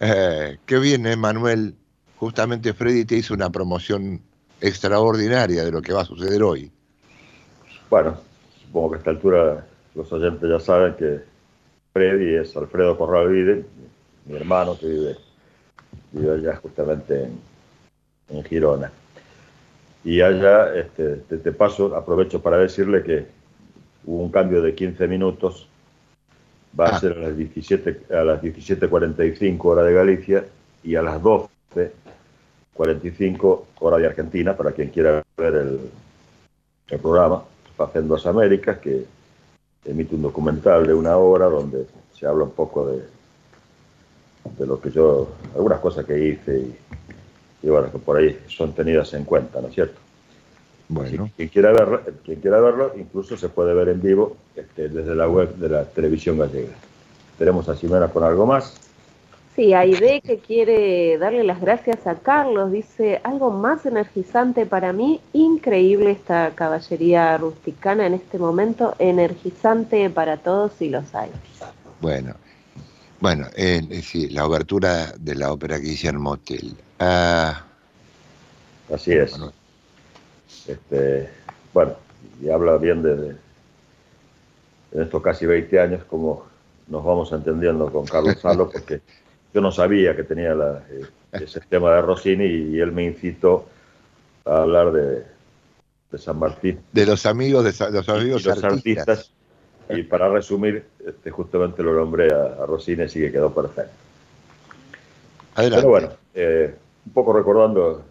[0.00, 1.76] eh, qué bien, ¿eh, Manuel?
[2.16, 4.22] Justamente Freddy te hizo una promoción
[4.60, 6.70] extraordinaria de lo que va a suceder hoy.
[7.90, 8.16] Bueno,
[8.60, 11.20] supongo que a esta altura los oyentes ya saben que
[11.92, 13.64] Freddy es Alfredo Corral Vide,
[14.26, 15.16] mi hermano que vive,
[16.12, 17.28] vive allá justamente
[18.28, 18.90] en, Girona.
[20.02, 23.26] Y allá, este, te, paso, aprovecho para decirle que
[24.04, 25.68] hubo un cambio de 15 minutos,
[26.78, 27.00] va a ah.
[27.00, 30.44] ser a las 17 a las 17.45 hora de Galicia
[30.82, 31.22] y a las
[32.76, 35.80] 12.45 hora de Argentina, para quien quiera ver el,
[36.88, 37.42] el programa,
[37.78, 39.04] Haciendo Américas, que
[39.84, 43.02] emite un documental de una hora donde se habla un poco de,
[44.58, 46.68] de lo que yo, algunas cosas que hice
[47.62, 49.98] y, bueno, que por ahí son tenidas en cuenta, ¿no es cierto?
[50.86, 51.30] Bueno.
[51.34, 55.26] quien, quiera verlo, quien quiera verlo, incluso se puede ver en vivo este, desde la
[55.28, 56.74] web de la televisión gallega.
[57.38, 58.76] Tenemos a Ximena con algo más.
[59.54, 65.20] Sí, Aide que quiere darle las gracias a Carlos, dice algo más energizante para mí,
[65.32, 71.30] increíble esta caballería rusticana en este momento, energizante para todos y los hay.
[72.00, 72.34] Bueno,
[73.20, 76.74] bueno, es decir, la obertura de la ópera Guillermo Tell.
[76.98, 77.64] Ah,
[78.92, 79.30] Así es.
[79.30, 79.52] Bueno.
[80.66, 81.30] Este,
[81.72, 81.94] bueno,
[82.42, 83.36] y habla bien de,
[84.92, 86.44] en estos casi 20 años como
[86.86, 89.00] nos vamos entendiendo con Carlos Salo, porque
[89.54, 90.52] yo no sabía que tenía
[90.90, 93.66] eh, ese tema de Rossini y él me incitó
[94.44, 95.22] a hablar de,
[96.18, 96.80] San Martín.
[96.92, 99.32] De los amigos de los amigos y artistas.
[99.88, 103.92] Y para resumir, este, justamente lo nombré a, Rossini, así que quedó perfecto.
[105.56, 105.76] Adelante.
[105.82, 106.74] Pero bueno, eh,
[107.06, 108.02] un poco recordando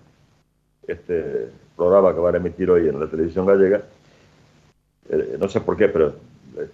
[0.87, 3.83] este programa que van a emitir hoy en la televisión gallega,
[5.09, 6.15] eh, no sé por qué, pero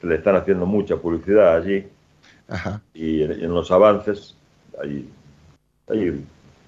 [0.02, 1.88] le están haciendo mucha publicidad allí.
[2.94, 4.36] Y en, los avances
[4.82, 5.10] hay,
[5.88, 6.26] hay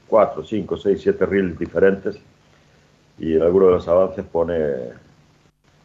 [0.07, 2.17] cuatro, cinco, seis, siete reels diferentes
[3.17, 4.55] y en alguno de los avances pone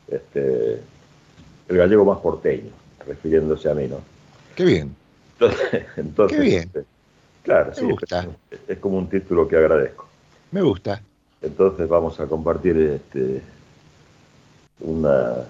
[0.08, 0.80] este,
[1.68, 2.70] el gallego más porteño,
[3.06, 4.00] refiriéndose a mí, ¿no?
[4.54, 4.94] Qué bien.
[5.96, 6.62] Entonces, Qué bien.
[6.62, 6.84] Este,
[7.42, 7.86] claro, sí,
[8.68, 10.08] Es, como un título que agradezco.
[10.50, 11.02] Me gusta.
[11.42, 13.42] Entonces vamos a compartir este,
[14.80, 15.44] una,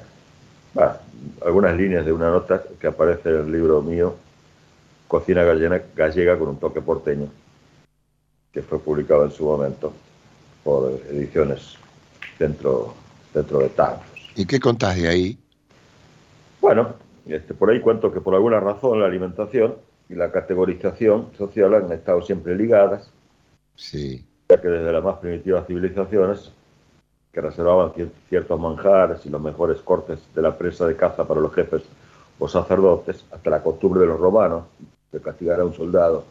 [1.44, 4.16] algunas líneas de una nota que aparece en el libro mío,
[5.08, 7.28] Cocina gallega, con un toque porteño,
[8.52, 9.92] que fue publicado en su momento
[10.64, 11.76] por ediciones
[12.38, 12.94] dentro,
[13.32, 14.04] dentro de Tangos.
[14.34, 15.38] ¿Y qué contás de ahí?
[16.60, 16.94] Bueno,
[17.26, 19.76] este, por ahí cuento que por alguna razón la alimentación
[20.08, 23.10] y la categorización social han estado siempre ligadas.
[23.74, 24.24] Sí.
[24.48, 26.52] Ya que desde las más primitivas civilizaciones
[27.32, 27.92] que reservaban
[28.28, 31.82] ciertos manjares y los mejores cortes de la presa de caza para los jefes
[32.38, 34.64] o sacerdotes, hasta la costumbre de los romanos
[35.16, 36.24] de castigar a un soldado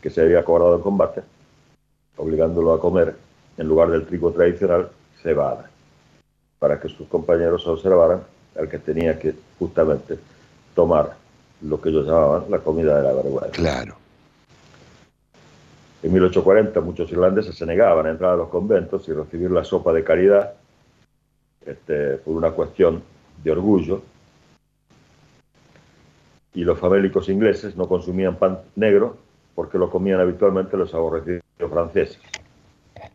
[0.00, 1.22] que se había cobrado en combate,
[2.16, 3.14] obligándolo a comer,
[3.56, 4.88] en lugar del trigo tradicional,
[5.22, 5.70] cebada,
[6.58, 8.22] para que sus compañeros observaran
[8.58, 10.18] al que tenía que justamente
[10.74, 11.16] tomar
[11.62, 13.50] lo que ellos llamaban la comida de la vergüenza.
[13.50, 13.96] Claro.
[16.02, 19.92] En 1840 muchos irlandeses se negaban a entrar a los conventos y recibir la sopa
[19.92, 20.54] de caridad
[21.64, 23.02] este, por una cuestión
[23.42, 24.02] de orgullo.
[26.54, 29.16] Y los famélicos ingleses no consumían pan negro
[29.54, 32.20] porque lo comían habitualmente los aborrecidos franceses.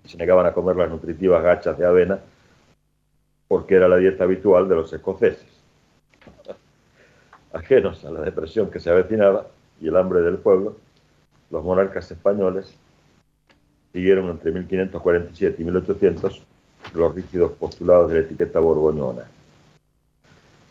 [0.06, 2.20] Se negaban a comer las nutritivas gachas de avena
[3.48, 5.48] porque era la dieta habitual de los escoceses.
[7.54, 9.48] Ajenos a la depresión que se avecinaba
[9.80, 10.78] y el hambre del pueblo,
[11.50, 12.76] los monarcas españoles
[13.94, 16.44] siguieron entre 1547 y 1800
[16.94, 19.24] los rígidos postulados de la etiqueta borgoñona.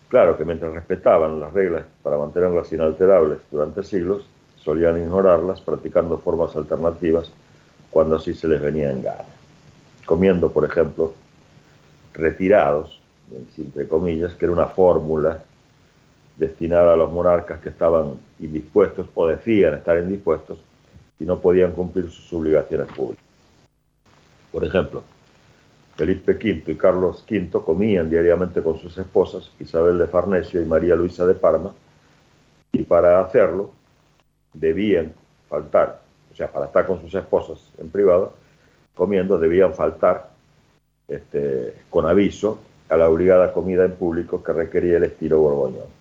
[0.09, 4.25] Claro que mientras respetaban las reglas para mantenerlas inalterables durante siglos,
[4.57, 7.31] solían ignorarlas practicando formas alternativas
[7.91, 9.25] cuando así se les venía en gana.
[10.05, 11.15] Comiendo, por ejemplo,
[12.15, 13.01] retirados,
[13.59, 15.43] entre comillas, que era una fórmula
[16.37, 20.59] destinada a los monarcas que estaban indispuestos o decían estar indispuestos
[21.19, 23.25] y no podían cumplir sus obligaciones públicas.
[24.53, 25.03] Por ejemplo,
[25.97, 30.95] Felipe V y Carlos V comían diariamente con sus esposas, Isabel de Farnesio y María
[30.95, 31.73] Luisa de Parma,
[32.73, 33.71] y para hacerlo
[34.53, 35.15] debían
[35.49, 38.35] faltar, o sea, para estar con sus esposas en privado,
[38.95, 40.31] comiendo, debían faltar
[41.09, 42.59] este, con aviso
[42.91, 45.97] a la obligada comida en público que requería el estilo borgoñón.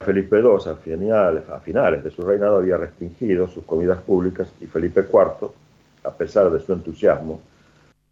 [0.00, 4.66] Felipe II, a finales, a finales de su reinado, había restringido sus comidas públicas y
[4.66, 5.50] Felipe IV,
[6.04, 7.40] a pesar de su entusiasmo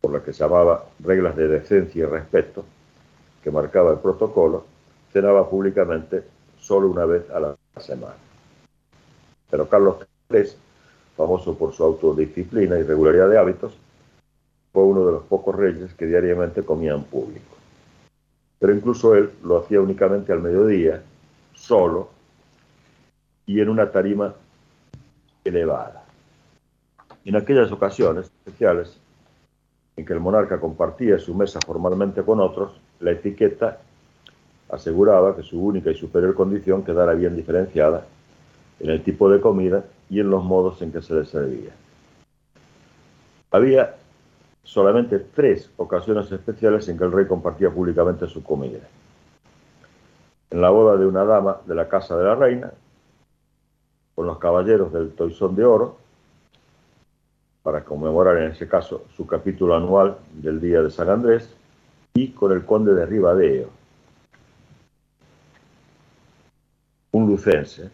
[0.06, 2.64] por lo que llamaba reglas de decencia y respeto
[3.42, 4.64] que marcaba el protocolo,
[5.12, 6.22] cenaba públicamente
[6.60, 8.14] solo una vez a la semana.
[9.50, 9.96] Pero Carlos
[10.30, 10.44] III,
[11.16, 13.76] famoso por su autodisciplina y regularidad de hábitos,
[14.72, 17.56] fue uno de los pocos reyes que diariamente comía en público.
[18.60, 21.02] Pero incluso él lo hacía únicamente al mediodía
[21.52, 22.10] solo
[23.44, 24.32] y en una tarima
[25.42, 26.04] elevada.
[27.24, 29.00] En aquellas ocasiones especiales
[29.96, 33.78] en que el monarca compartía su mesa formalmente con otros, la etiqueta
[34.68, 38.06] aseguraba que su única y superior condición quedara bien diferenciada
[38.80, 41.70] en el tipo de comida y en los modos en que se le servía.
[43.50, 43.94] Había
[44.62, 48.80] solamente tres ocasiones especiales en que el rey compartía públicamente su comida
[50.50, 52.72] en la boda de una dama de la casa de la reina,
[54.14, 55.98] con los caballeros del Toisón de Oro,
[57.66, 61.52] para conmemorar en ese caso su capítulo anual del Día de San Andrés,
[62.14, 63.68] y con el conde de Ribadeo,
[67.10, 67.90] un lucense,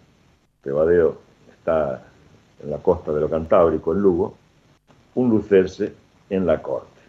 [0.62, 1.16] Ribadeo
[1.50, 2.02] está
[2.62, 4.34] en la costa de lo Cantábrico, en Lugo,
[5.14, 5.94] un lucense
[6.28, 7.00] en la corte,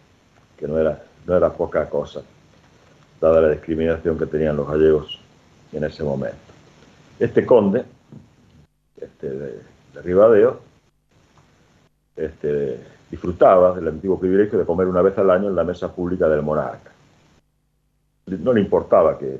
[0.56, 2.22] que no era, no era poca cosa,
[3.20, 5.20] dada la discriminación que tenían los gallegos
[5.70, 6.38] en ese momento.
[7.18, 7.84] Este conde
[8.96, 9.60] este, de,
[10.02, 10.72] Ribadeo
[12.16, 16.28] este, disfrutaba del antiguo privilegio de comer una vez al año en la mesa pública
[16.28, 16.90] del monarca.
[18.26, 19.38] No le importaba que,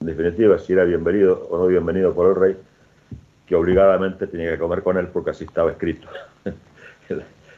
[0.00, 2.56] en definitiva, si era bienvenido o no bienvenido por el rey,
[3.46, 6.08] que obligadamente tenía que comer con él porque así estaba escrito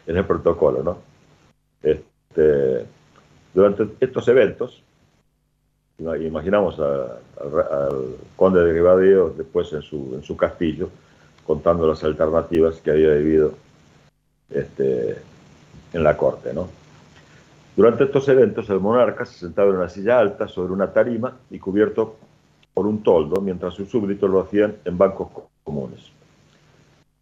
[0.06, 0.82] en el protocolo.
[0.82, 0.98] ¿no?
[1.82, 2.84] Este,
[3.54, 4.82] durante estos eventos,
[5.98, 10.90] Imaginamos al conde de Ribadeo después en su, en su castillo
[11.46, 13.54] contando las alternativas que había vivido
[14.50, 15.16] este,
[15.92, 16.52] en la corte.
[16.52, 16.68] ¿no?
[17.76, 21.58] Durante estos eventos el monarca se sentaba en una silla alta sobre una tarima y
[21.58, 22.16] cubierto
[22.72, 25.28] por un toldo, mientras sus súbditos lo hacían en bancos
[25.64, 26.12] comunes.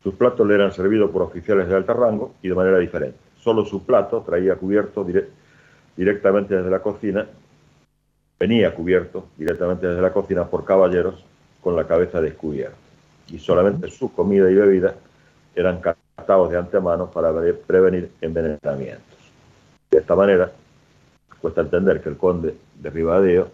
[0.03, 3.19] Sus platos le eran servidos por oficiales de alto rango y de manera diferente.
[3.41, 5.07] Solo su plato traía cubierto
[5.97, 7.27] directamente desde la cocina
[8.39, 11.25] venía cubierto directamente desde la cocina por caballeros
[11.61, 12.77] con la cabeza descubierta.
[13.29, 14.95] Y solamente su comida y bebida
[15.55, 15.81] eran
[16.27, 17.33] de antemano para
[17.67, 19.19] prevenir envenenamientos.
[19.91, 20.51] De esta manera,
[21.41, 23.49] cuesta entender que el conde de Ribadeo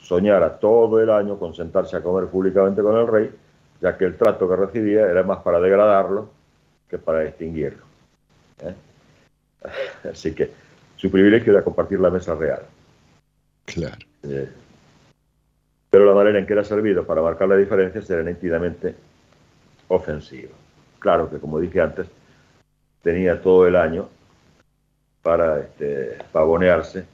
[0.00, 3.30] soñara todo el año con sentarse a comer públicamente con el rey,
[3.80, 6.30] ya que el trato que recibía era más para degradarlo
[6.88, 7.82] que para distinguirlo.
[8.62, 8.74] ¿eh?
[10.10, 10.50] Así que
[10.96, 12.62] su privilegio era compartir la mesa real.
[13.64, 14.06] Claro.
[14.22, 14.48] Eh,
[15.90, 18.94] pero la manera en que era servido para marcar la diferencia era nítidamente
[19.88, 20.52] ofensiva.
[21.06, 22.08] Claro que, como dije antes,
[23.00, 24.08] tenía todo el año
[25.22, 27.04] para este, pavonearse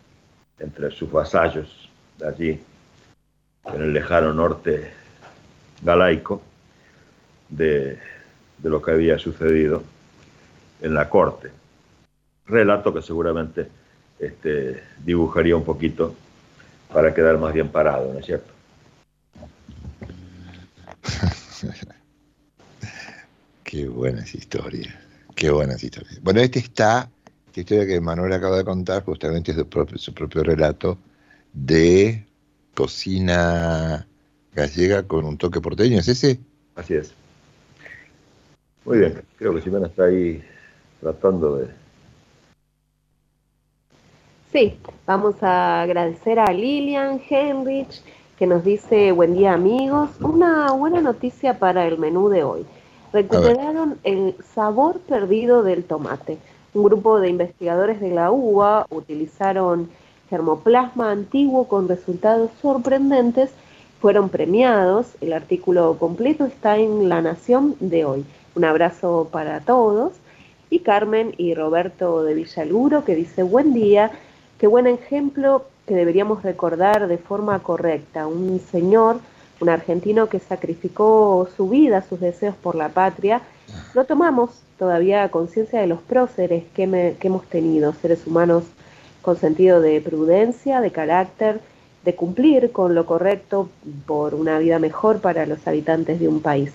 [0.59, 2.61] entre sus vasallos de allí,
[3.67, 4.91] en el lejano norte
[5.83, 6.41] galaico,
[7.51, 7.99] de,
[8.63, 9.83] lo que había sucedido
[10.81, 11.51] en la corte.
[12.47, 13.69] Relato que seguramente
[14.19, 16.15] este, dibujaría un poquito
[16.91, 18.55] para quedar más bien parado, ¿no es cierto?
[23.73, 24.95] Qué buenas historias,
[25.35, 26.23] qué buenas historias.
[26.23, 27.09] Bueno, este está,
[27.47, 30.99] esta historia que Manuel acaba de contar, justamente es su propio, su propio relato
[31.55, 32.23] de
[32.75, 34.07] cocina
[34.55, 36.39] gallega con un toque porteño, ¿es ese?
[36.75, 37.15] Así es.
[38.85, 40.45] Muy bien, creo que Simena está ahí
[41.01, 41.69] tratando de...
[44.53, 48.03] Sí, vamos a agradecer a Lilian Henrich
[48.39, 52.67] que nos dice buen día amigos, una buena noticia para el menú de hoy
[53.13, 56.39] recuperaron el sabor perdido del tomate.
[56.75, 59.91] Un grupo de investigadores de la UBA utilizaron
[60.31, 63.51] germoplasma antiguo con resultados sorprendentes,
[64.01, 65.09] fueron premiados.
[65.21, 68.25] El artículo completo está en La Nación de hoy.
[68.55, 70.15] Un abrazo para todos.
[70.71, 74.11] Y Carmen y Roberto de Villaluro que dice buen día,
[74.59, 78.27] qué buen ejemplo que deberíamos recordar de forma correcta.
[78.27, 79.21] Un señor
[79.63, 83.43] un argentino que sacrificó su vida, sus deseos por la patria,
[83.95, 88.65] no tomamos todavía conciencia de los próceres que, hemos tenido, seres humanos
[89.23, 91.61] con sentido de prudencia, de carácter,
[92.05, 93.69] de cumplir con lo correcto
[94.05, 96.73] por una vida mejor para los habitantes de un país.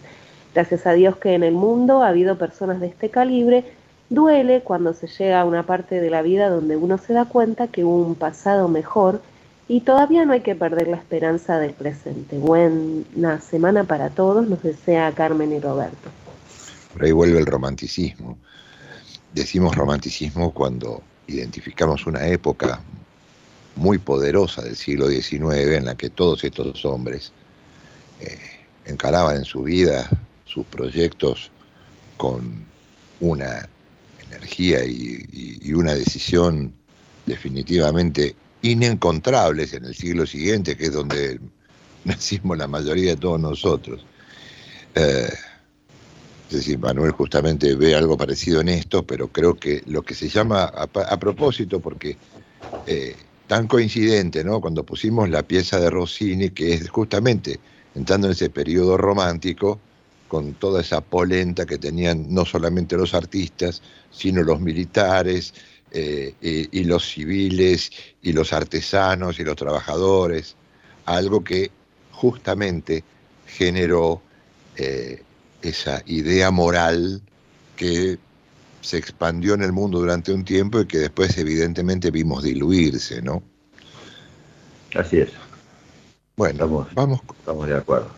[0.56, 3.66] Gracias a Dios que en el mundo ha habido personas de este calibre,
[4.10, 7.68] duele cuando se llega a una parte de la vida donde uno se da cuenta
[7.68, 9.20] que hubo un pasado mejor
[9.70, 12.38] y todavía no hay que perder la esperanza del presente.
[12.38, 16.10] Buena semana para todos, nos desea Carmen y Roberto.
[16.94, 18.38] Por ahí vuelve el romanticismo.
[19.34, 22.80] Decimos romanticismo cuando identificamos una época
[23.76, 27.34] muy poderosa del siglo XIX en la que todos estos hombres
[28.22, 28.40] eh,
[28.86, 30.10] encaraban en su vida
[30.46, 31.52] sus proyectos
[32.16, 32.66] con
[33.20, 33.68] una
[34.32, 36.74] energía y una decisión
[37.26, 41.40] definitivamente inencontrables en el siglo siguiente, que es donde
[42.06, 44.06] nacimos la mayoría de todos nosotros.
[44.96, 45.30] Eh,
[46.50, 50.30] es decir, Manuel justamente ve algo parecido en esto, pero creo que lo que se
[50.30, 52.16] llama, a, propósito, porque
[52.86, 53.16] eh,
[53.48, 54.62] tan coincidente, ¿no?
[54.62, 57.60] Cuando pusimos la pieza de Rossini, que es justamente
[57.96, 59.80] entrando en ese periodo romántico,
[60.30, 63.82] con toda esa polenta que tenían no solamente los artistas,
[64.12, 65.54] sino los militares,
[65.92, 70.56] eh, y, los civiles y los artesanos y los trabajadores,
[71.06, 71.72] algo que
[72.12, 73.04] justamente
[73.46, 74.22] generó
[74.76, 75.24] eh,
[75.62, 77.22] esa idea moral
[77.76, 78.18] que
[78.82, 83.44] se expandió en el mundo durante un tiempo y que después evidentemente vimos diluirse, ¿no?
[84.96, 85.32] Así es.
[86.36, 87.22] Bueno, vamos.
[87.40, 88.10] Estamos de acuerdo.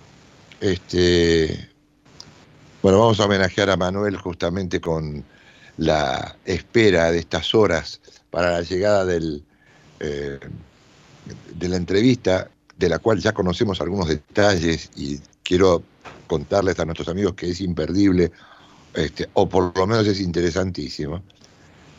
[0.59, 1.69] Este,
[2.81, 5.23] bueno, vamos a homenajear a Manuel justamente con
[5.79, 9.41] la espera de estas horas para la llegada del,
[10.01, 10.37] eh,
[11.55, 15.81] de la entrevista, de la cual ya conocemos algunos detalles y quiero
[16.27, 18.31] contarles a nuestros amigos que es imperdible,
[18.93, 21.23] este, o por lo menos es interesantísimo,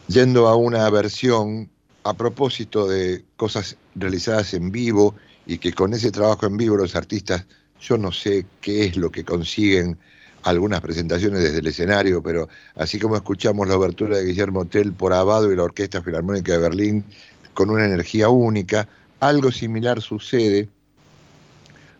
[0.08, 1.70] yendo a una versión
[2.04, 5.14] a propósito de cosas realizadas en vivo
[5.46, 7.46] y que con ese trabajo en vivo los artistas,
[7.80, 9.98] yo no sé qué es lo que consiguen
[10.42, 15.12] algunas presentaciones desde el escenario, pero así como escuchamos la obertura de Guillermo Tell por
[15.12, 17.04] Abado y la Orquesta Filarmónica de Berlín
[17.54, 18.88] con una energía única,
[19.20, 20.68] algo similar sucede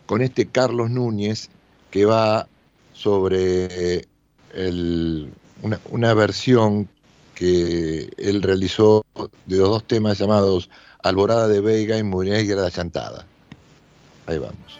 [0.07, 1.51] con este Carlos Núñez
[1.91, 2.49] que va
[2.95, 4.07] sobre
[5.63, 6.89] una, una, versión
[7.35, 9.05] que él realizó
[9.47, 10.71] de los dos temas llamados
[11.03, 13.27] Alborada de Veiga y Muriel la Chantada.
[14.27, 14.80] Ahí vamos.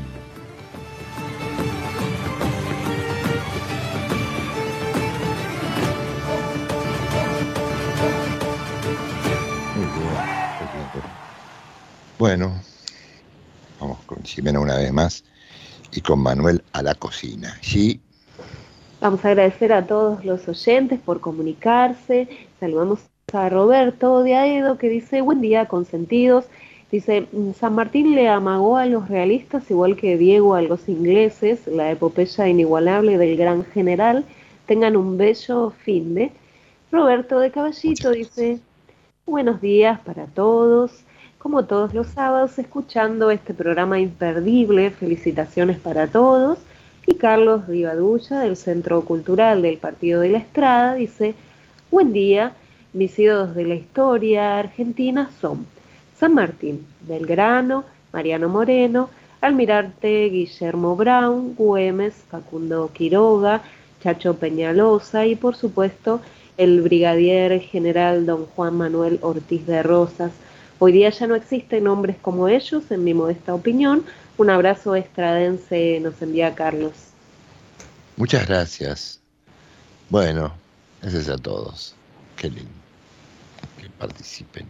[12.17, 12.61] Bueno,
[13.85, 15.23] vamos con Jimena una vez más
[15.91, 17.55] y con Manuel a la cocina.
[17.61, 17.99] Sí.
[18.99, 22.27] Vamos a agradecer a todos los oyentes por comunicarse.
[22.59, 26.45] Saludamos a Roberto de Aedo que dice, buen día, consentidos.
[26.91, 27.27] Dice,
[27.59, 32.47] San Martín le amagó a los realistas igual que Diego a los ingleses, la epopeya
[32.47, 34.25] inigualable del gran general.
[34.65, 36.31] Tengan un bello fin de.
[36.91, 38.59] Roberto de Caballito dice,
[39.25, 41.04] buenos días para todos
[41.45, 44.89] como todos los sábados, escuchando este programa imperdible.
[44.89, 46.57] Felicitaciones para todos.
[47.05, 51.35] Y Carlos Rivadulla, del Centro Cultural del Partido de la Estrada, dice,
[51.91, 52.53] buen día,
[52.93, 55.67] mis ídolos de la historia argentina son
[56.17, 63.61] San Martín, Belgrano, Mariano Moreno, Almirante Guillermo Brown, Güemes, Facundo Quiroga,
[64.01, 66.21] Chacho Peñalosa y por supuesto
[66.57, 70.31] el brigadier general don Juan Manuel Ortiz de Rosas,
[70.85, 74.05] Hoy día ya no existen nombres como ellos, en mi modesta opinión.
[74.37, 76.93] Un abrazo estradense nos envía Carlos.
[78.17, 79.19] Muchas gracias.
[80.11, 80.53] Bueno,
[81.01, 81.95] gracias a todos.
[82.35, 82.69] Qué lindo
[83.81, 84.67] que participen.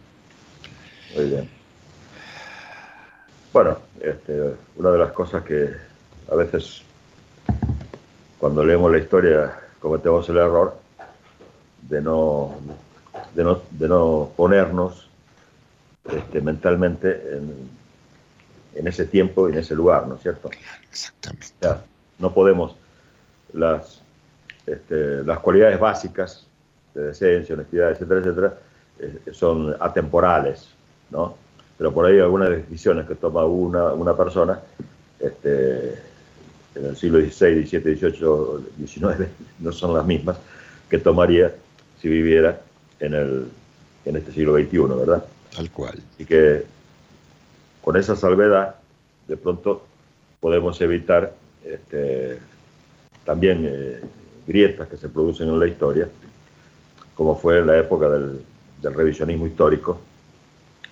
[1.14, 1.50] Muy bien.
[3.52, 5.68] Bueno, este, una de las cosas que
[6.32, 6.80] a veces
[8.38, 10.78] cuando leemos la historia cometemos el error
[11.82, 12.54] de no,
[13.34, 15.05] de no, de no ponernos
[16.10, 17.20] este, mentalmente
[18.74, 20.50] en, ese tiempo y en ese lugar, ¿no es cierto?
[20.90, 21.48] Exactamente.
[22.18, 22.76] no podemos,
[23.54, 24.02] las,
[24.66, 26.46] este, las cualidades básicas
[26.94, 28.58] de decencia, honestidad, etcétera, etcétera,
[28.98, 30.68] eh, son atemporales,
[31.10, 31.36] ¿no?
[31.78, 34.60] Pero por ahí algunas decisiones que toma una, una persona,
[35.18, 35.94] este,
[36.74, 39.28] en el siglo XVI, XVII, XVIII, XIX,
[39.60, 40.36] no son las mismas
[40.88, 41.52] que tomaría
[42.00, 42.60] si viviera
[43.00, 43.46] en, el,
[44.04, 45.24] en este siglo XXI, ¿verdad?
[45.54, 46.02] Tal cual.
[46.18, 46.64] Y que
[47.82, 48.76] con esa salvedad,
[49.28, 49.86] de pronto
[50.40, 51.32] podemos evitar
[51.64, 52.38] este,
[53.24, 54.00] también eh,
[54.46, 56.08] grietas que se producen en la historia,
[57.14, 58.40] como fue la época del,
[58.82, 60.00] revisionismo histórico,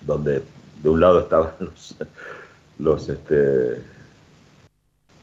[0.01, 0.41] donde
[0.83, 1.95] de un lado estaban los,
[2.79, 3.81] los este,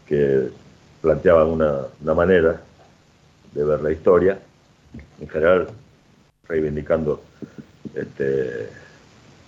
[0.07, 0.49] que
[1.03, 2.63] planteaban una, una manera
[3.53, 4.39] de ver la historia,
[5.21, 5.69] en general
[6.49, 7.23] reivindicando
[7.95, 8.69] este,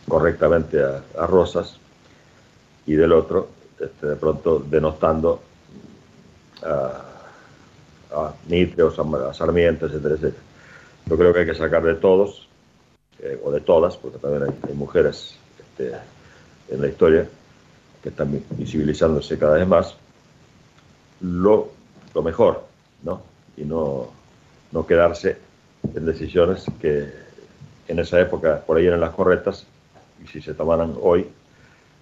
[0.08, 1.78] correctamente a, Rosas
[2.86, 3.48] y del otro,
[3.78, 5.40] este, de pronto denostando
[6.62, 7.02] a,
[8.12, 10.42] a o a Sarmiento, etcétera, etcétera.
[11.06, 12.48] Yo creo que hay que sacar de todos,
[13.20, 15.92] eh, o de todas, porque también hay, mujeres este,
[16.68, 17.28] en la historia
[18.02, 19.96] que están visibilizándose cada vez más,
[21.20, 21.70] lo,
[22.14, 22.64] lo mejor,
[23.02, 23.22] ¿no?
[23.56, 24.08] Y no,
[24.72, 25.38] no quedarse
[25.94, 27.10] en decisiones que
[27.88, 29.66] en esa época por ahí eran las correctas
[30.24, 31.28] y si se tomaran hoy,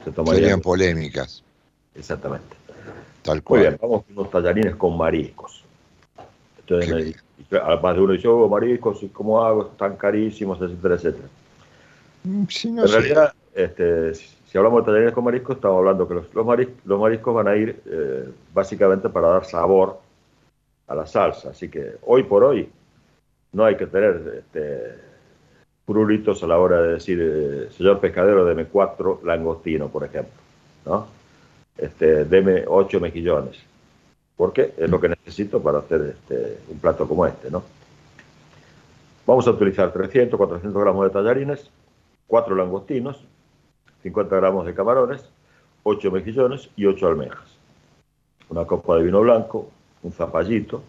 [0.05, 0.43] se tomarían.
[0.43, 1.43] Serían polémicas.
[1.95, 2.57] Exactamente.
[3.23, 3.61] Tal cual.
[3.61, 5.65] Muy bien, vamos con unos tallarines con mariscos.
[6.61, 7.17] Entonces,
[7.51, 9.71] además de uno dice, oh, mariscos, ¿cómo hago?
[9.73, 11.29] Están carísimos, etcétera, etcétera.
[12.25, 16.47] Mm, en realidad, este, si hablamos de tallarines con mariscos, estamos hablando que los, los,
[16.99, 20.01] mariscos, van a ir eh, básicamente para dar sabor
[20.87, 21.51] a la salsa.
[21.51, 22.69] Así que hoy por hoy
[23.53, 25.12] no hay que tener este,
[25.87, 30.35] prulitos a la hora de decir, eh, señor pescadero, deme cuatro langostinos, por ejemplo,
[30.87, 31.07] ¿no?
[31.77, 33.59] Este, deme ocho mejillones,
[34.37, 37.63] porque es lo que necesito para hacer este, un plato como este, ¿no?
[39.27, 41.71] Vamos a utilizar 300, 400 gramos de tallarines,
[42.27, 43.25] cuatro langostinos,
[44.03, 45.25] 50 gramos de camarones,
[45.85, 47.57] 8 mejillones y 8 almejas.
[48.49, 49.71] Una copa de vino blanco,
[50.03, 50.83] un zapallito,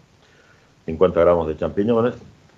[0.86, 2.14] 50 gramos de champiñones,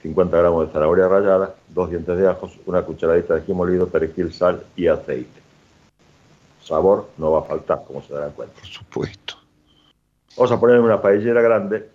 [0.07, 4.33] 50 gramos de zanahoria rallada, dos dientes de ajos, una cucharadita de ají molido, perejil,
[4.33, 5.41] sal y aceite.
[6.63, 8.55] Sabor no va a faltar, como se darán cuenta.
[8.55, 9.35] Por supuesto.
[10.37, 11.89] Vamos a poner una paellera grande.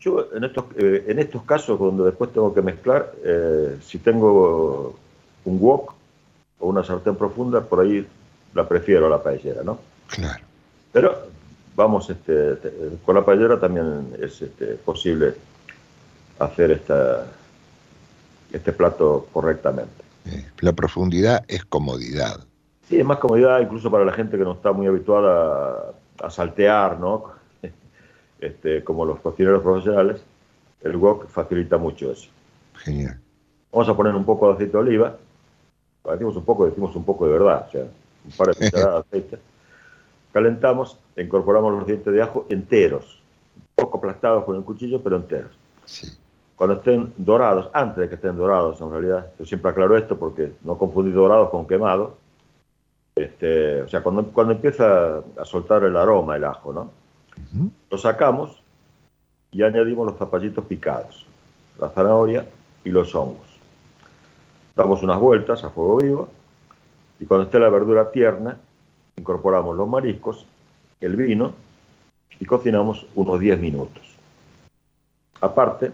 [0.00, 4.96] Yo en estos, eh, en estos casos, cuando después tengo que mezclar, eh, si tengo
[5.44, 5.94] un wok
[6.58, 8.06] o una sartén profunda, por ahí
[8.54, 9.78] la prefiero la paellera, ¿no?
[10.08, 10.44] Claro.
[10.92, 11.16] Pero
[11.76, 12.58] vamos, este,
[13.04, 15.34] con la paellera también es este, posible
[16.38, 17.26] hacer esta,
[18.52, 20.04] este plato correctamente.
[20.26, 22.40] Eh, la profundidad es comodidad.
[22.88, 26.30] Sí, es más comodidad incluso para la gente que no está muy habituada a, a
[26.30, 27.24] saltear, ¿no?
[28.38, 30.20] Este, como los cocineros profesionales,
[30.82, 32.28] el wok facilita mucho eso.
[32.74, 33.18] Genial.
[33.72, 35.16] Vamos a poner un poco de aceite de oliva.
[36.04, 39.18] Decimos un poco, decimos un poco de verdad, o sea, un par de cucharadas de
[39.18, 39.38] aceite.
[40.32, 43.22] Calentamos incorporamos los dientes de ajo enteros,
[43.56, 45.52] un poco aplastados con el cuchillo, pero enteros.
[45.86, 46.08] Sí.
[46.56, 50.52] Cuando estén dorados, antes de que estén dorados, en realidad, yo siempre aclaro esto porque
[50.62, 52.16] no confundir dorados con quemado.
[53.14, 56.90] Este, o sea, cuando, cuando empieza a soltar el aroma el ajo, ¿no?
[57.52, 57.70] Ujú.
[57.90, 58.62] Lo sacamos
[59.50, 61.26] y añadimos los zapallitos picados,
[61.78, 62.46] la zanahoria
[62.84, 63.46] y los hongos.
[64.74, 66.28] Damos unas vueltas a fuego vivo
[67.20, 68.58] y cuando esté la verdura tierna,
[69.16, 70.46] incorporamos los mariscos,
[71.00, 71.52] el vino
[72.38, 74.02] y cocinamos unos 10 minutos.
[75.40, 75.92] Aparte,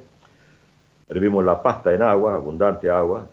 [1.13, 3.27] hervimos la pasta en agua, abundante agua,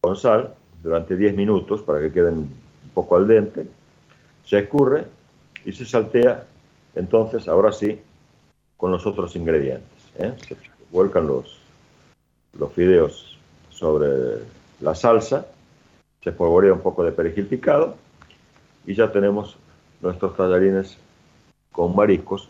[0.00, 3.66] con sal, durante 10 minutos para que queden un poco al dente.
[4.44, 5.04] Se escurre
[5.66, 6.44] y se saltea,
[6.94, 8.00] entonces, ahora sí,
[8.78, 10.10] con los otros ingredientes.
[10.18, 10.34] ¿eh?
[10.48, 10.56] Se
[10.90, 11.60] vuelcan los,
[12.58, 13.38] los fideos
[13.68, 14.38] sobre
[14.80, 15.46] la salsa,
[16.22, 17.96] se espolvorea un poco de perejil picado
[18.86, 19.58] y ya tenemos
[20.00, 20.96] nuestros tallarines
[21.70, 22.48] con mariscos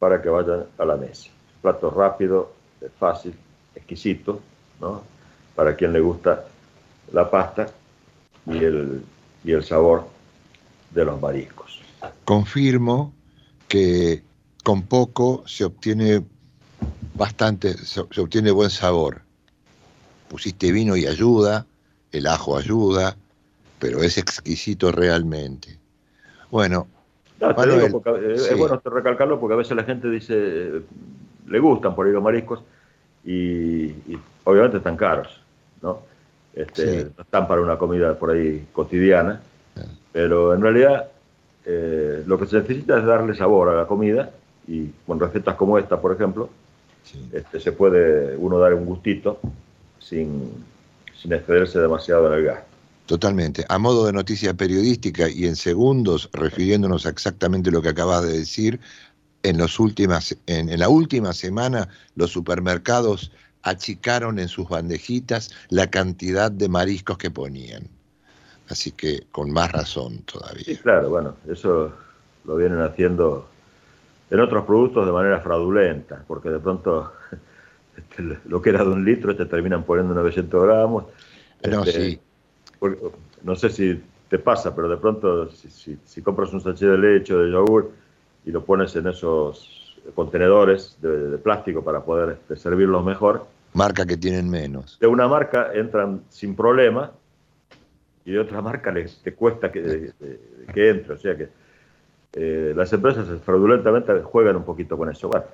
[0.00, 1.30] para que vayan a la mesa.
[1.62, 2.55] Plato rápido,
[2.98, 3.34] fácil,
[3.74, 4.40] exquisito,
[4.80, 5.02] ¿no?
[5.54, 6.44] Para quien le gusta
[7.12, 7.68] la pasta
[8.46, 9.02] y el,
[9.44, 10.06] y el sabor
[10.90, 11.80] de los mariscos.
[12.24, 13.12] Confirmo
[13.68, 14.22] que
[14.64, 16.24] con poco se obtiene
[17.14, 19.22] bastante, se, se obtiene buen sabor.
[20.28, 21.66] Pusiste vino y ayuda,
[22.12, 23.16] el ajo ayuda,
[23.78, 25.78] pero es exquisito realmente.
[26.50, 26.86] Bueno,
[27.40, 28.48] No, te Manuel, digo porque, eh, sí.
[28.50, 30.82] Es bueno recalcarlo porque a veces la gente dice,
[31.48, 32.62] le gustan por ahí los mariscos
[33.24, 35.40] y, y obviamente están caros,
[35.82, 36.00] ¿no?
[36.54, 37.10] Este, Sí.
[37.16, 39.40] No están para una comida por ahí cotidiana,
[40.10, 41.08] pero en realidad
[41.66, 44.30] eh, lo que se necesita es darle sabor a la comida
[44.66, 46.48] y con recetas como esta, por ejemplo,
[47.04, 47.28] sí.
[47.32, 49.38] este, se puede uno dar un gustito
[49.98, 50.50] sin,
[51.20, 52.76] sin excederse demasiado en el gasto.
[53.06, 53.64] Totalmente.
[53.68, 58.38] A modo de noticia periodística y en segundos, refiriéndonos a exactamente lo que acabas de
[58.38, 58.80] decir,
[59.42, 63.32] en, los últimas, en, en la última semana los supermercados
[63.62, 67.88] achicaron en sus bandejitas la cantidad de mariscos que ponían.
[68.68, 70.22] Así que con más razón
[70.64, 70.78] Sí, todavía.
[70.78, 71.92] claro, bueno, eso
[72.44, 73.46] lo vienen haciendo
[74.30, 77.12] en otros productos de manera fraudulenta, porque de pronto
[77.96, 81.06] este, lo que era de un litro te terminan poniendo 900 gramos.
[81.64, 82.18] No, Este, sí.
[83.42, 86.98] no sé si te pasa, pero de pronto si, si- si compras un sachet de
[86.98, 87.90] leche o de yogur
[88.46, 93.44] y lo pones en esos contenedores de, de plástico para poder este, servirlos mejor,
[93.74, 94.98] Marca que tienen menos.
[94.98, 97.12] de una marca entran sin problema
[98.24, 100.12] y de otra marca les te cuesta que,
[100.72, 101.12] que entre.
[101.14, 101.48] O sea que
[102.32, 105.28] eh, las empresas fraudulentamente juegan un poquito con eso.
[105.28, 105.44] Bueno,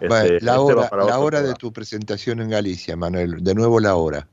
[0.00, 3.42] este- este la va hora, la hora de tu presentación en Galicia, Manuel.
[3.42, 4.26] De nuevo la hora.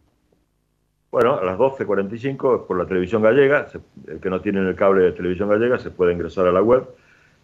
[1.11, 3.67] Bueno, a las 12.45 por la televisión gallega.
[4.07, 6.85] el que no tiene el cable de televisión gallega se puede ingresar a la web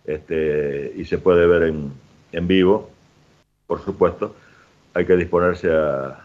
[0.05, 1.91] este, y se puede ver en,
[2.31, 2.89] en vivo,
[3.67, 4.35] por supuesto.
[4.93, 6.19] Hay que disponerse a,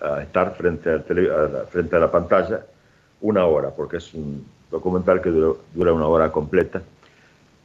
[0.00, 2.64] a estar frente, al tele- a la, frente a la pantalla
[3.20, 6.82] una hora, porque es un documental que dura, dura una hora completa.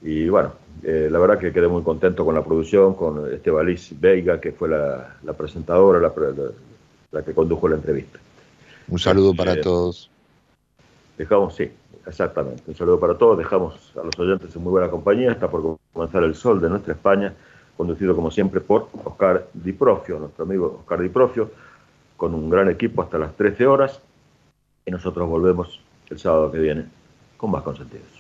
[0.02, 4.40] Y bueno, eh, la verdad que quedé muy contento con la producción, con Estebaliz Veiga,
[4.40, 6.52] que fue la, la presentadora, la, la-
[7.12, 8.20] la que condujo la entrevista.
[8.90, 10.10] Un saludo para Eh, todos.
[11.18, 11.72] Dejamos, sí,
[12.08, 12.64] exactamente.
[12.68, 13.38] Un saludo para todos.
[13.38, 15.32] Dejamos a los oyentes en muy buena compañía.
[15.32, 17.34] Está por comenzar el sol de nuestra España,
[17.76, 21.52] conducido como siempre por Oscar Di Profio, nuestro amigo Oscar Di Profio,
[22.16, 24.02] con un gran equipo hasta las 13 horas.
[24.86, 25.80] Y nosotros volvemos
[26.10, 26.86] el sábado que viene
[27.38, 28.17] con más consentidos.